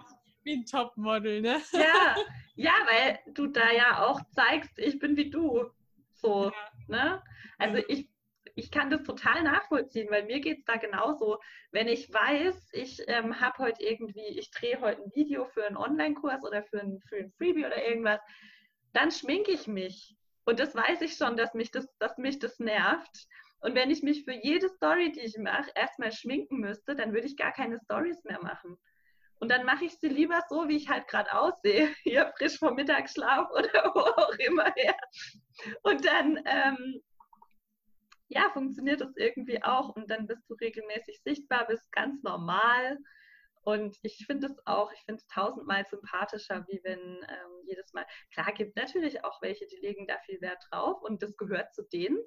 [0.42, 1.60] wie ein Topmodel, ne?
[1.72, 2.16] Ja,
[2.54, 5.70] ja, weil du da ja auch zeigst, ich bin wie du.
[6.14, 6.70] So, ja.
[6.86, 7.22] ne?
[7.58, 8.08] Also ich
[8.56, 11.38] ich kann das total nachvollziehen, weil mir geht es da genauso.
[11.72, 15.76] Wenn ich weiß, ich ähm, habe heute irgendwie, ich drehe heute ein Video für einen
[15.76, 18.18] Online-Kurs oder für ein, für ein Freebie oder irgendwas,
[18.94, 20.16] dann schminke ich mich.
[20.46, 23.26] Und das weiß ich schon, dass mich das, dass mich das nervt.
[23.60, 27.26] Und wenn ich mich für jede Story, die ich mache, erstmal schminken müsste, dann würde
[27.26, 28.78] ich gar keine Stories mehr machen.
[29.38, 32.74] Und dann mache ich sie lieber so, wie ich halt gerade aussehe, hier frisch vom
[32.74, 34.96] Mittagsschlaf oder wo auch immer her.
[35.82, 37.02] Und dann ähm,
[38.28, 42.98] ja, funktioniert das irgendwie auch und dann bist du regelmäßig sichtbar, bist ganz normal.
[43.62, 48.06] Und ich finde es auch, ich finde es tausendmal sympathischer, wie wenn ähm, jedes Mal,
[48.32, 51.82] klar, gibt natürlich auch welche, die legen da viel Wert drauf und das gehört zu
[51.82, 52.18] denen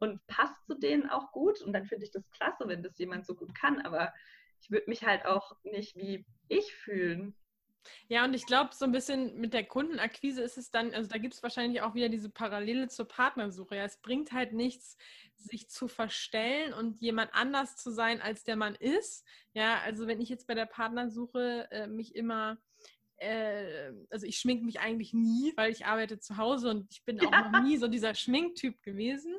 [0.00, 1.60] und passt zu denen auch gut.
[1.60, 3.80] Und dann finde ich das klasse, wenn das jemand so gut kann.
[3.80, 4.12] Aber
[4.60, 7.36] ich würde mich halt auch nicht wie ich fühlen.
[8.08, 11.18] Ja, und ich glaube, so ein bisschen mit der Kundenakquise ist es dann, also da
[11.18, 13.76] gibt es wahrscheinlich auch wieder diese Parallele zur Partnersuche.
[13.76, 14.96] Ja, es bringt halt nichts,
[15.36, 19.24] sich zu verstellen und jemand anders zu sein, als der man ist.
[19.54, 22.58] Ja, also wenn ich jetzt bei der Partnersuche äh, mich immer
[23.18, 27.20] äh, also ich schminke mich eigentlich nie, weil ich arbeite zu Hause und ich bin
[27.20, 27.50] auch ja.
[27.50, 29.34] noch nie so dieser Schminktyp gewesen.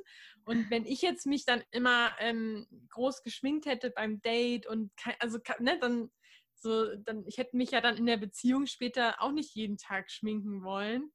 [0.46, 5.16] Und wenn ich jetzt mich dann immer ähm, groß geschminkt hätte beim Date und kein,
[5.20, 6.10] also ne, dann
[6.60, 10.12] so, dann, ich hätte mich ja dann in der Beziehung später auch nicht jeden Tag
[10.12, 11.12] schminken wollen.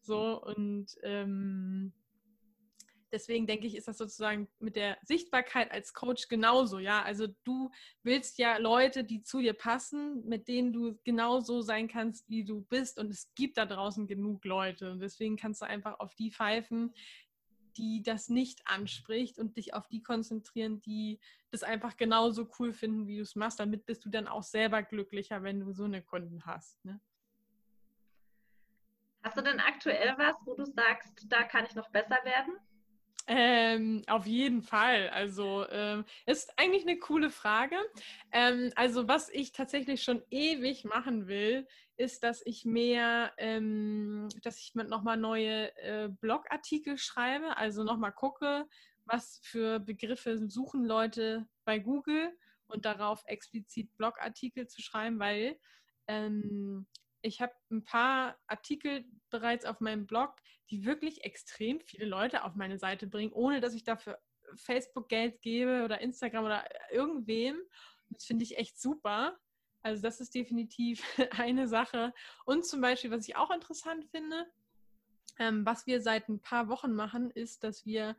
[0.00, 1.92] So, und ähm,
[3.12, 7.02] deswegen denke ich, ist das sozusagen mit der Sichtbarkeit als Coach genauso, ja.
[7.02, 7.70] Also du
[8.02, 12.62] willst ja Leute, die zu dir passen, mit denen du genauso sein kannst, wie du
[12.62, 12.98] bist.
[12.98, 14.92] Und es gibt da draußen genug Leute.
[14.92, 16.94] Und deswegen kannst du einfach auf die pfeifen,
[17.76, 23.06] die das nicht anspricht und dich auf die konzentrieren, die das einfach genauso cool finden,
[23.06, 23.60] wie du es machst.
[23.60, 26.84] Damit bist du dann auch selber glücklicher, wenn du so eine Kunden hast.
[26.84, 27.00] Ne?
[29.22, 32.54] Hast du denn aktuell was, wo du sagst, da kann ich noch besser werden?
[33.28, 35.08] Ähm, auf jeden Fall.
[35.08, 37.76] Also ähm, ist eigentlich eine coole Frage.
[38.30, 44.58] Ähm, also was ich tatsächlich schon ewig machen will, ist, dass ich mehr, ähm, dass
[44.58, 47.56] ich nochmal neue äh, Blogartikel schreibe.
[47.56, 48.68] Also nochmal gucke,
[49.04, 52.36] was für Begriffe suchen Leute bei Google
[52.66, 55.58] und darauf explizit Blogartikel zu schreiben, weil
[56.08, 56.86] ähm,
[57.22, 60.36] ich habe ein paar Artikel bereits auf meinem Blog,
[60.70, 64.18] die wirklich extrem viele Leute auf meine Seite bringen, ohne dass ich dafür
[64.54, 67.58] Facebook Geld gebe oder Instagram oder irgendwem,
[68.10, 69.36] Das finde ich echt super.
[69.86, 71.04] Also das ist definitiv
[71.38, 72.12] eine Sache.
[72.44, 74.44] Und zum Beispiel, was ich auch interessant finde,
[75.38, 78.16] ähm, was wir seit ein paar Wochen machen, ist, dass wir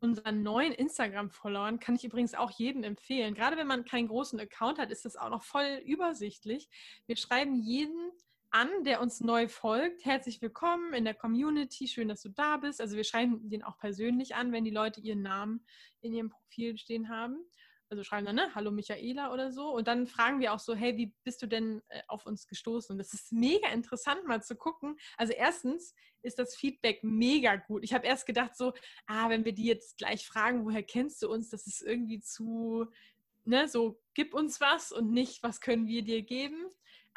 [0.00, 4.78] unseren neuen Instagram-Followern, kann ich übrigens auch jedem empfehlen, gerade wenn man keinen großen Account
[4.78, 6.68] hat, ist das auch noch voll übersichtlich.
[7.06, 8.10] Wir schreiben jeden
[8.50, 10.04] an, der uns neu folgt.
[10.04, 11.86] Herzlich willkommen in der Community.
[11.86, 12.80] Schön, dass du da bist.
[12.80, 15.64] Also wir schreiben den auch persönlich an, wenn die Leute ihren Namen
[16.00, 17.46] in ihrem Profil stehen haben
[17.88, 19.70] also schreiben dann, ne, hallo Michaela oder so.
[19.70, 22.92] Und dann fragen wir auch so, hey, wie bist du denn äh, auf uns gestoßen?
[22.92, 24.96] Und das ist mega interessant, mal zu gucken.
[25.16, 27.84] Also erstens ist das Feedback mega gut.
[27.84, 28.72] Ich habe erst gedacht so,
[29.06, 32.86] ah, wenn wir die jetzt gleich fragen, woher kennst du uns, das ist irgendwie zu,
[33.44, 36.66] ne, so, gib uns was und nicht, was können wir dir geben.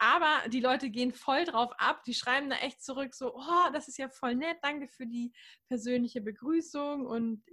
[0.02, 2.06] Aber die Leute gehen voll drauf ab.
[2.06, 5.34] Die schreiben da echt zurück, so, oh, das ist ja voll nett, danke für die
[5.68, 7.06] persönliche Begrüßung.
[7.06, 7.44] Und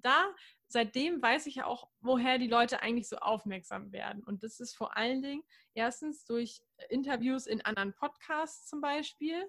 [0.00, 0.32] da,
[0.68, 4.22] seitdem weiß ich ja auch, woher die Leute eigentlich so aufmerksam werden.
[4.22, 5.42] Und das ist vor allen Dingen
[5.74, 9.44] erstens durch Interviews in anderen Podcasts zum Beispiel.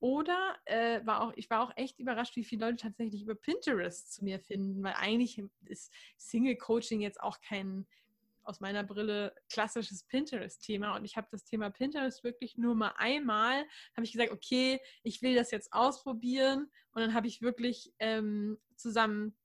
[0.00, 4.12] Oder äh, war auch, ich war auch echt überrascht, wie viele Leute tatsächlich über Pinterest
[4.12, 7.88] zu mir finden, weil eigentlich ist Single Coaching jetzt auch kein
[8.48, 13.58] aus meiner Brille klassisches Pinterest-Thema und ich habe das Thema Pinterest wirklich nur mal einmal,
[13.94, 18.58] habe ich gesagt, okay, ich will das jetzt ausprobieren und dann habe ich wirklich ähm,
[18.74, 19.36] zusammen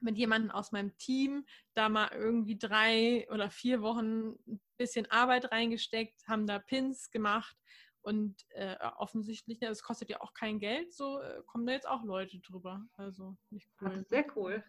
[0.00, 1.44] mit jemandem aus meinem Team
[1.74, 7.56] da mal irgendwie drei oder vier Wochen ein bisschen Arbeit reingesteckt, haben da Pins gemacht
[8.00, 12.02] und äh, offensichtlich, es kostet ja auch kein Geld, so äh, kommen da jetzt auch
[12.02, 12.84] Leute drüber.
[12.94, 14.04] Also nicht cool.
[14.08, 14.64] Sehr cool.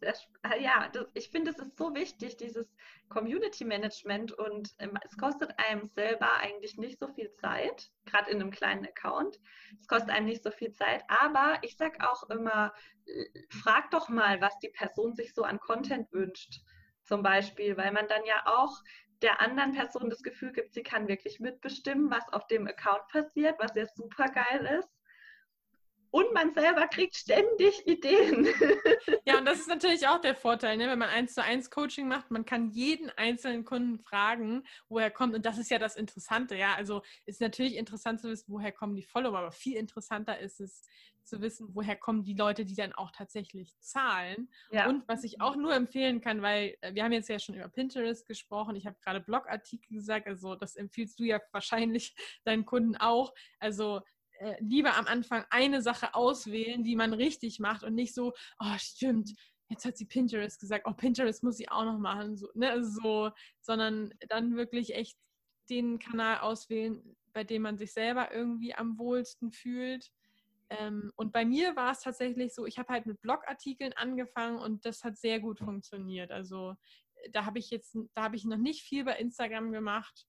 [0.00, 2.66] Ist, ah ja, das, ich finde, es ist so wichtig, dieses
[3.08, 8.40] Community Management und ähm, es kostet einem selber eigentlich nicht so viel Zeit, gerade in
[8.40, 9.38] einem kleinen Account.
[9.80, 12.72] Es kostet einem nicht so viel Zeit, aber ich sage auch immer,
[13.06, 16.60] äh, frag doch mal, was die Person sich so an Content wünscht,
[17.04, 18.82] zum Beispiel, weil man dann ja auch
[19.22, 23.58] der anderen Person das Gefühl gibt, sie kann wirklich mitbestimmen, was auf dem Account passiert,
[23.58, 24.99] was ja super geil ist
[26.10, 28.48] und man selber kriegt ständig Ideen.
[29.26, 30.88] Ja, und das ist natürlich auch der Vorteil, ne?
[30.88, 35.34] wenn man eins zu eins Coaching macht, man kann jeden einzelnen Kunden fragen, woher kommt.
[35.34, 36.74] Und das ist ja das Interessante, ja.
[36.74, 40.82] Also ist natürlich interessant zu wissen, woher kommen die Follower, aber viel interessanter ist es
[41.30, 44.50] zu wissen, woher kommen die Leute, die dann auch tatsächlich zahlen.
[44.70, 44.88] Ja.
[44.88, 47.68] Und was ich auch nur empfehlen kann, weil äh, wir haben jetzt ja schon über
[47.68, 52.96] Pinterest gesprochen, ich habe gerade Blogartikel gesagt, also das empfiehlst du ja wahrscheinlich deinen Kunden
[52.96, 53.32] auch.
[53.58, 54.00] Also
[54.40, 58.78] äh, lieber am Anfang eine Sache auswählen, die man richtig macht und nicht so, oh
[58.78, 59.34] stimmt,
[59.68, 63.30] jetzt hat sie Pinterest gesagt, oh Pinterest muss sie auch noch machen, so, ne, so,
[63.60, 65.18] sondern dann wirklich echt
[65.68, 70.10] den Kanal auswählen, bei dem man sich selber irgendwie am wohlsten fühlt.
[70.70, 74.86] Ähm, und bei mir war es tatsächlich so, ich habe halt mit Blogartikeln angefangen und
[74.86, 76.30] das hat sehr gut funktioniert.
[76.30, 76.76] Also
[77.32, 80.26] da habe ich jetzt, da habe ich noch nicht viel bei Instagram gemacht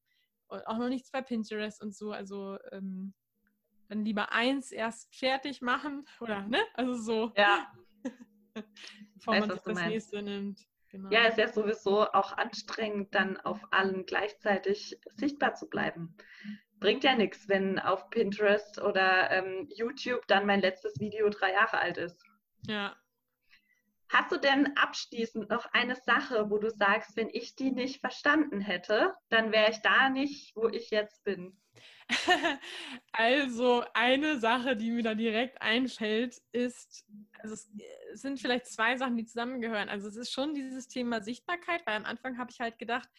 [0.47, 2.11] und auch noch nichts bei Pinterest und so.
[2.11, 3.13] Also ähm,
[3.91, 6.59] dann lieber eins erst fertig machen oder ne?
[6.75, 7.31] Also so.
[7.35, 7.71] Ja.
[9.15, 9.89] bevor weiß, man sich das meinst.
[9.89, 10.61] nächste nimmt.
[10.89, 11.09] Genau.
[11.09, 16.15] Ja, ist ja sowieso auch anstrengend, dann auf allen gleichzeitig sichtbar zu bleiben.
[16.79, 21.79] Bringt ja nichts, wenn auf Pinterest oder ähm, YouTube dann mein letztes Video drei Jahre
[21.79, 22.21] alt ist.
[22.67, 22.95] Ja.
[24.09, 28.59] Hast du denn abschließend noch eine Sache, wo du sagst, wenn ich die nicht verstanden
[28.59, 31.57] hätte, dann wäre ich da nicht, wo ich jetzt bin?
[33.13, 37.05] Also eine Sache, die mir da direkt einfällt, ist,
[37.39, 37.69] also es
[38.21, 39.89] sind vielleicht zwei Sachen, die zusammengehören.
[39.89, 43.09] Also es ist schon dieses Thema Sichtbarkeit, weil am Anfang habe ich halt gedacht,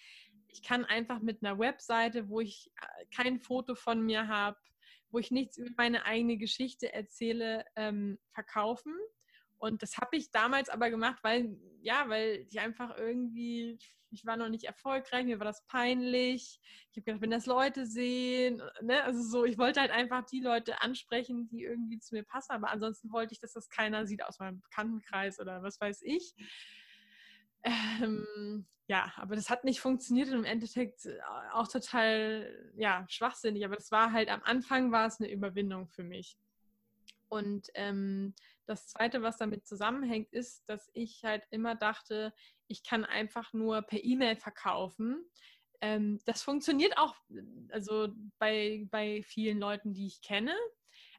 [0.48, 4.58] ich kann einfach mit einer Webseite, wo ich äh, kein Foto von mir habe,
[5.10, 8.94] wo ich nichts über meine eigene Geschichte erzähle, ähm, verkaufen.
[9.62, 13.78] Und das habe ich damals aber gemacht, weil, ja, weil ich einfach irgendwie,
[14.10, 16.58] ich war noch nicht erfolgreich, mir war das peinlich.
[16.90, 20.40] Ich habe gedacht, wenn das Leute sehen, ne, also so, ich wollte halt einfach die
[20.40, 24.24] Leute ansprechen, die irgendwie zu mir passen, aber ansonsten wollte ich, dass das keiner sieht
[24.24, 26.34] aus meinem Bekanntenkreis oder was weiß ich.
[27.62, 31.20] Ähm, ja, aber das hat nicht funktioniert und im Endeffekt äh,
[31.52, 33.64] auch total, ja, schwachsinnig.
[33.64, 36.36] Aber das war halt am Anfang war es eine Überwindung für mich.
[37.28, 38.34] Und ähm,
[38.66, 42.32] das Zweite, was damit zusammenhängt, ist, dass ich halt immer dachte,
[42.68, 45.24] ich kann einfach nur per E-Mail verkaufen.
[45.80, 47.16] Ähm, das funktioniert auch
[47.70, 48.08] also
[48.38, 50.54] bei, bei vielen Leuten, die ich kenne.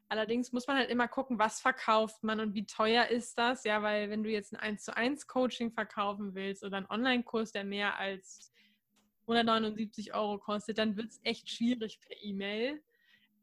[0.08, 3.64] Allerdings muss man halt immer gucken, was verkauft man und wie teuer ist das.
[3.64, 7.52] Ja, weil wenn du jetzt ein 1 zu 1 Coaching verkaufen willst oder einen Online-Kurs,
[7.52, 8.52] der mehr als
[9.22, 12.82] 179 Euro kostet, dann wird es echt schwierig per E-Mail.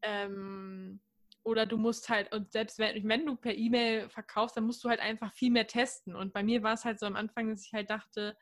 [0.03, 1.01] Ähm,
[1.43, 4.89] oder du musst halt, und selbst wenn, wenn du per E-Mail verkaufst, dann musst du
[4.89, 6.15] halt einfach viel mehr testen.
[6.15, 8.37] Und bei mir war es halt so am Anfang, dass ich halt dachte,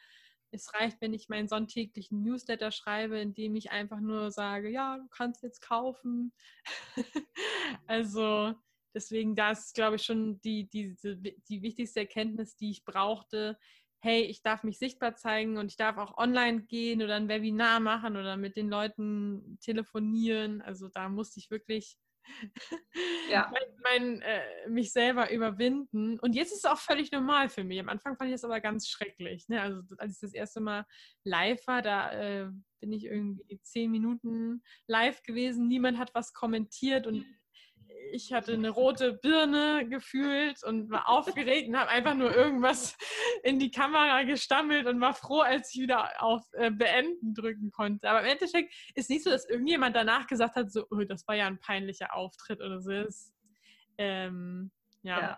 [0.51, 4.97] es reicht, wenn ich meinen sonntäglichen Newsletter schreibe, in dem ich einfach nur sage, ja,
[4.97, 6.33] du kannst jetzt kaufen.
[7.87, 8.53] also
[8.93, 10.95] deswegen, das ist, glaube ich, schon die, die,
[11.47, 13.57] die wichtigste Erkenntnis, die ich brauchte.
[14.01, 17.79] Hey, ich darf mich sichtbar zeigen und ich darf auch online gehen oder ein Webinar
[17.79, 20.61] machen oder mit den Leuten telefonieren.
[20.61, 21.97] Also da musste ich wirklich
[23.30, 23.51] ja.
[23.51, 26.19] mein, mein, äh, mich selber überwinden.
[26.19, 27.80] Und jetzt ist es auch völlig normal für mich.
[27.80, 29.47] Am Anfang fand ich das aber ganz schrecklich.
[29.47, 29.61] Ne?
[29.61, 30.86] Also als ich das erste Mal
[31.23, 32.49] live war, da äh,
[32.80, 35.67] bin ich irgendwie zehn Minuten live gewesen.
[35.67, 37.25] Niemand hat was kommentiert und
[38.11, 42.97] ich hatte eine rote Birne gefühlt und war aufgeregt und habe einfach nur irgendwas
[43.43, 48.09] in die Kamera gestammelt und war froh, als ich wieder auf äh, Beenden drücken konnte.
[48.09, 51.35] Aber im Endeffekt ist nicht so, dass irgendjemand danach gesagt hat, so, oh, das war
[51.35, 52.91] ja ein peinlicher Auftritt oder so.
[52.91, 53.33] Es,
[53.97, 54.71] ähm,
[55.03, 55.19] ja.
[55.19, 55.37] ja.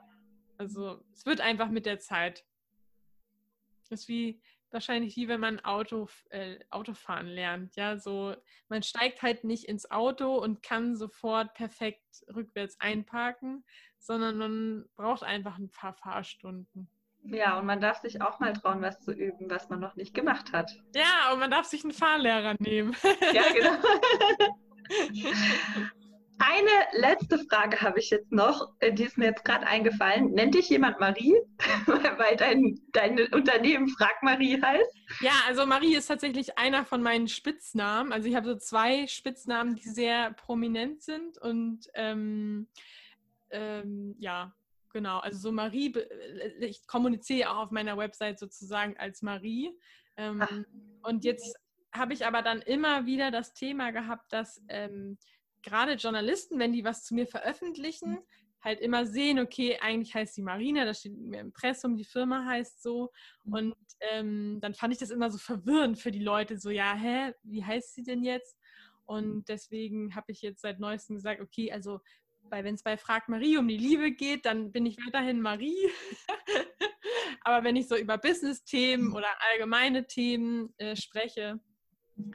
[0.57, 2.45] Also es wird einfach mit der Zeit.
[3.89, 4.41] Das ist wie,
[4.74, 7.76] wahrscheinlich wie wenn man Auto, äh, Autofahren lernt.
[7.76, 8.36] Ja, so
[8.70, 13.64] man steigt halt nicht ins Auto und kann sofort perfekt rückwärts einparken,
[14.00, 16.90] sondern man braucht einfach ein paar Fahrstunden.
[17.24, 20.14] Ja, und man darf sich auch mal trauen, was zu üben, was man noch nicht
[20.14, 20.72] gemacht hat.
[20.96, 22.96] Ja, und man darf sich einen Fahrlehrer nehmen.
[23.32, 23.78] Ja, genau.
[26.44, 30.32] Eine letzte Frage habe ich jetzt noch, äh, die ist mir jetzt gerade eingefallen.
[30.32, 31.36] Nennt dich jemand Marie,
[31.86, 34.92] weil dein, dein Unternehmen Frag Marie heißt?
[35.20, 38.12] Ja, also Marie ist tatsächlich einer von meinen Spitznamen.
[38.12, 42.68] Also ich habe so zwei Spitznamen, die sehr prominent sind und ähm,
[43.52, 44.52] ähm, ja,
[44.92, 45.20] genau.
[45.20, 49.78] Also so Marie, äh, ich kommuniziere auch auf meiner Website sozusagen als Marie.
[50.18, 50.44] Ähm,
[51.04, 51.56] und jetzt
[51.94, 55.20] habe ich aber dann immer wieder das Thema gehabt, dass ähm,
[55.64, 58.24] gerade Journalisten, wenn die was zu mir veröffentlichen, mhm.
[58.62, 62.82] halt immer sehen, okay, eigentlich heißt die Marina, da steht im Impressum, die Firma heißt
[62.82, 63.12] so.
[63.43, 63.53] Mhm.
[63.53, 67.34] Und ähm, dann fand ich das immer so verwirrend für die Leute, so, ja, hä,
[67.43, 68.57] wie heißt sie denn jetzt?
[69.05, 71.99] Und deswegen habe ich jetzt seit neuestem gesagt, okay, also
[72.49, 75.89] wenn es bei Frag Marie um die Liebe geht, dann bin ich weiterhin Marie.
[77.43, 79.16] Aber wenn ich so über Business-Themen mhm.
[79.16, 81.59] oder allgemeine Themen äh, spreche,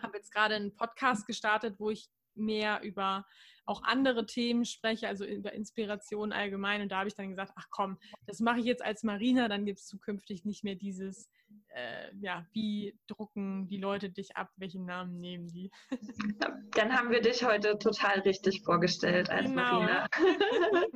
[0.02, 3.26] habe jetzt gerade einen Podcast gestartet, wo ich mehr über
[3.64, 6.82] auch andere Themen spreche, also über Inspiration allgemein.
[6.82, 9.64] Und da habe ich dann gesagt, ach komm, das mache ich jetzt als Marina, dann
[9.64, 11.28] gibt es zukünftig nicht mehr dieses,
[11.76, 15.70] äh, ja, wie drucken die Leute dich ab, welchen Namen nehmen die.
[16.72, 19.80] Dann haben wir dich heute total richtig vorgestellt als genau.
[19.80, 20.06] Marina.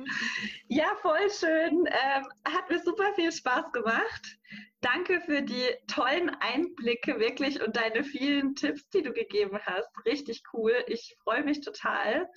[0.67, 1.85] ja, voll schön.
[1.85, 4.39] Ähm, hat mir super viel Spaß gemacht.
[4.81, 9.89] Danke für die tollen Einblicke wirklich und deine vielen Tipps, die du gegeben hast.
[10.05, 10.73] Richtig cool.
[10.87, 12.27] Ich freue mich total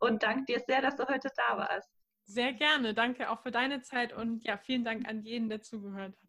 [0.00, 1.88] und danke dir sehr, dass du heute da warst.
[2.24, 2.94] Sehr gerne.
[2.94, 6.21] Danke auch für deine Zeit und ja, vielen Dank an jeden, der zugehört hat.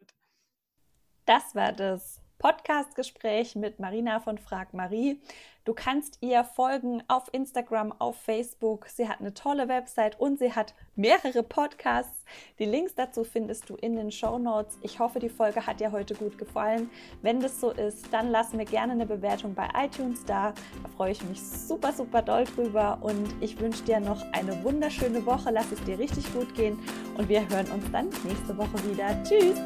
[1.26, 5.22] Das war das Podcast-Gespräch mit Marina von Frag Marie.
[5.64, 8.88] Du kannst ihr folgen auf Instagram, auf Facebook.
[8.90, 12.26] Sie hat eine tolle Website und sie hat mehrere Podcasts.
[12.60, 14.78] Die Links dazu findest du in den Show Notes.
[14.82, 16.90] Ich hoffe, die Folge hat dir heute gut gefallen.
[17.22, 20.52] Wenn das so ist, dann lass mir gerne eine Bewertung bei iTunes da.
[20.84, 25.26] Da freue ich mich super, super doll drüber und ich wünsche dir noch eine wunderschöne
[25.26, 25.50] Woche.
[25.52, 26.78] Lass es dir richtig gut gehen
[27.18, 29.24] und wir hören uns dann nächste Woche wieder.
[29.24, 29.62] Tschüss!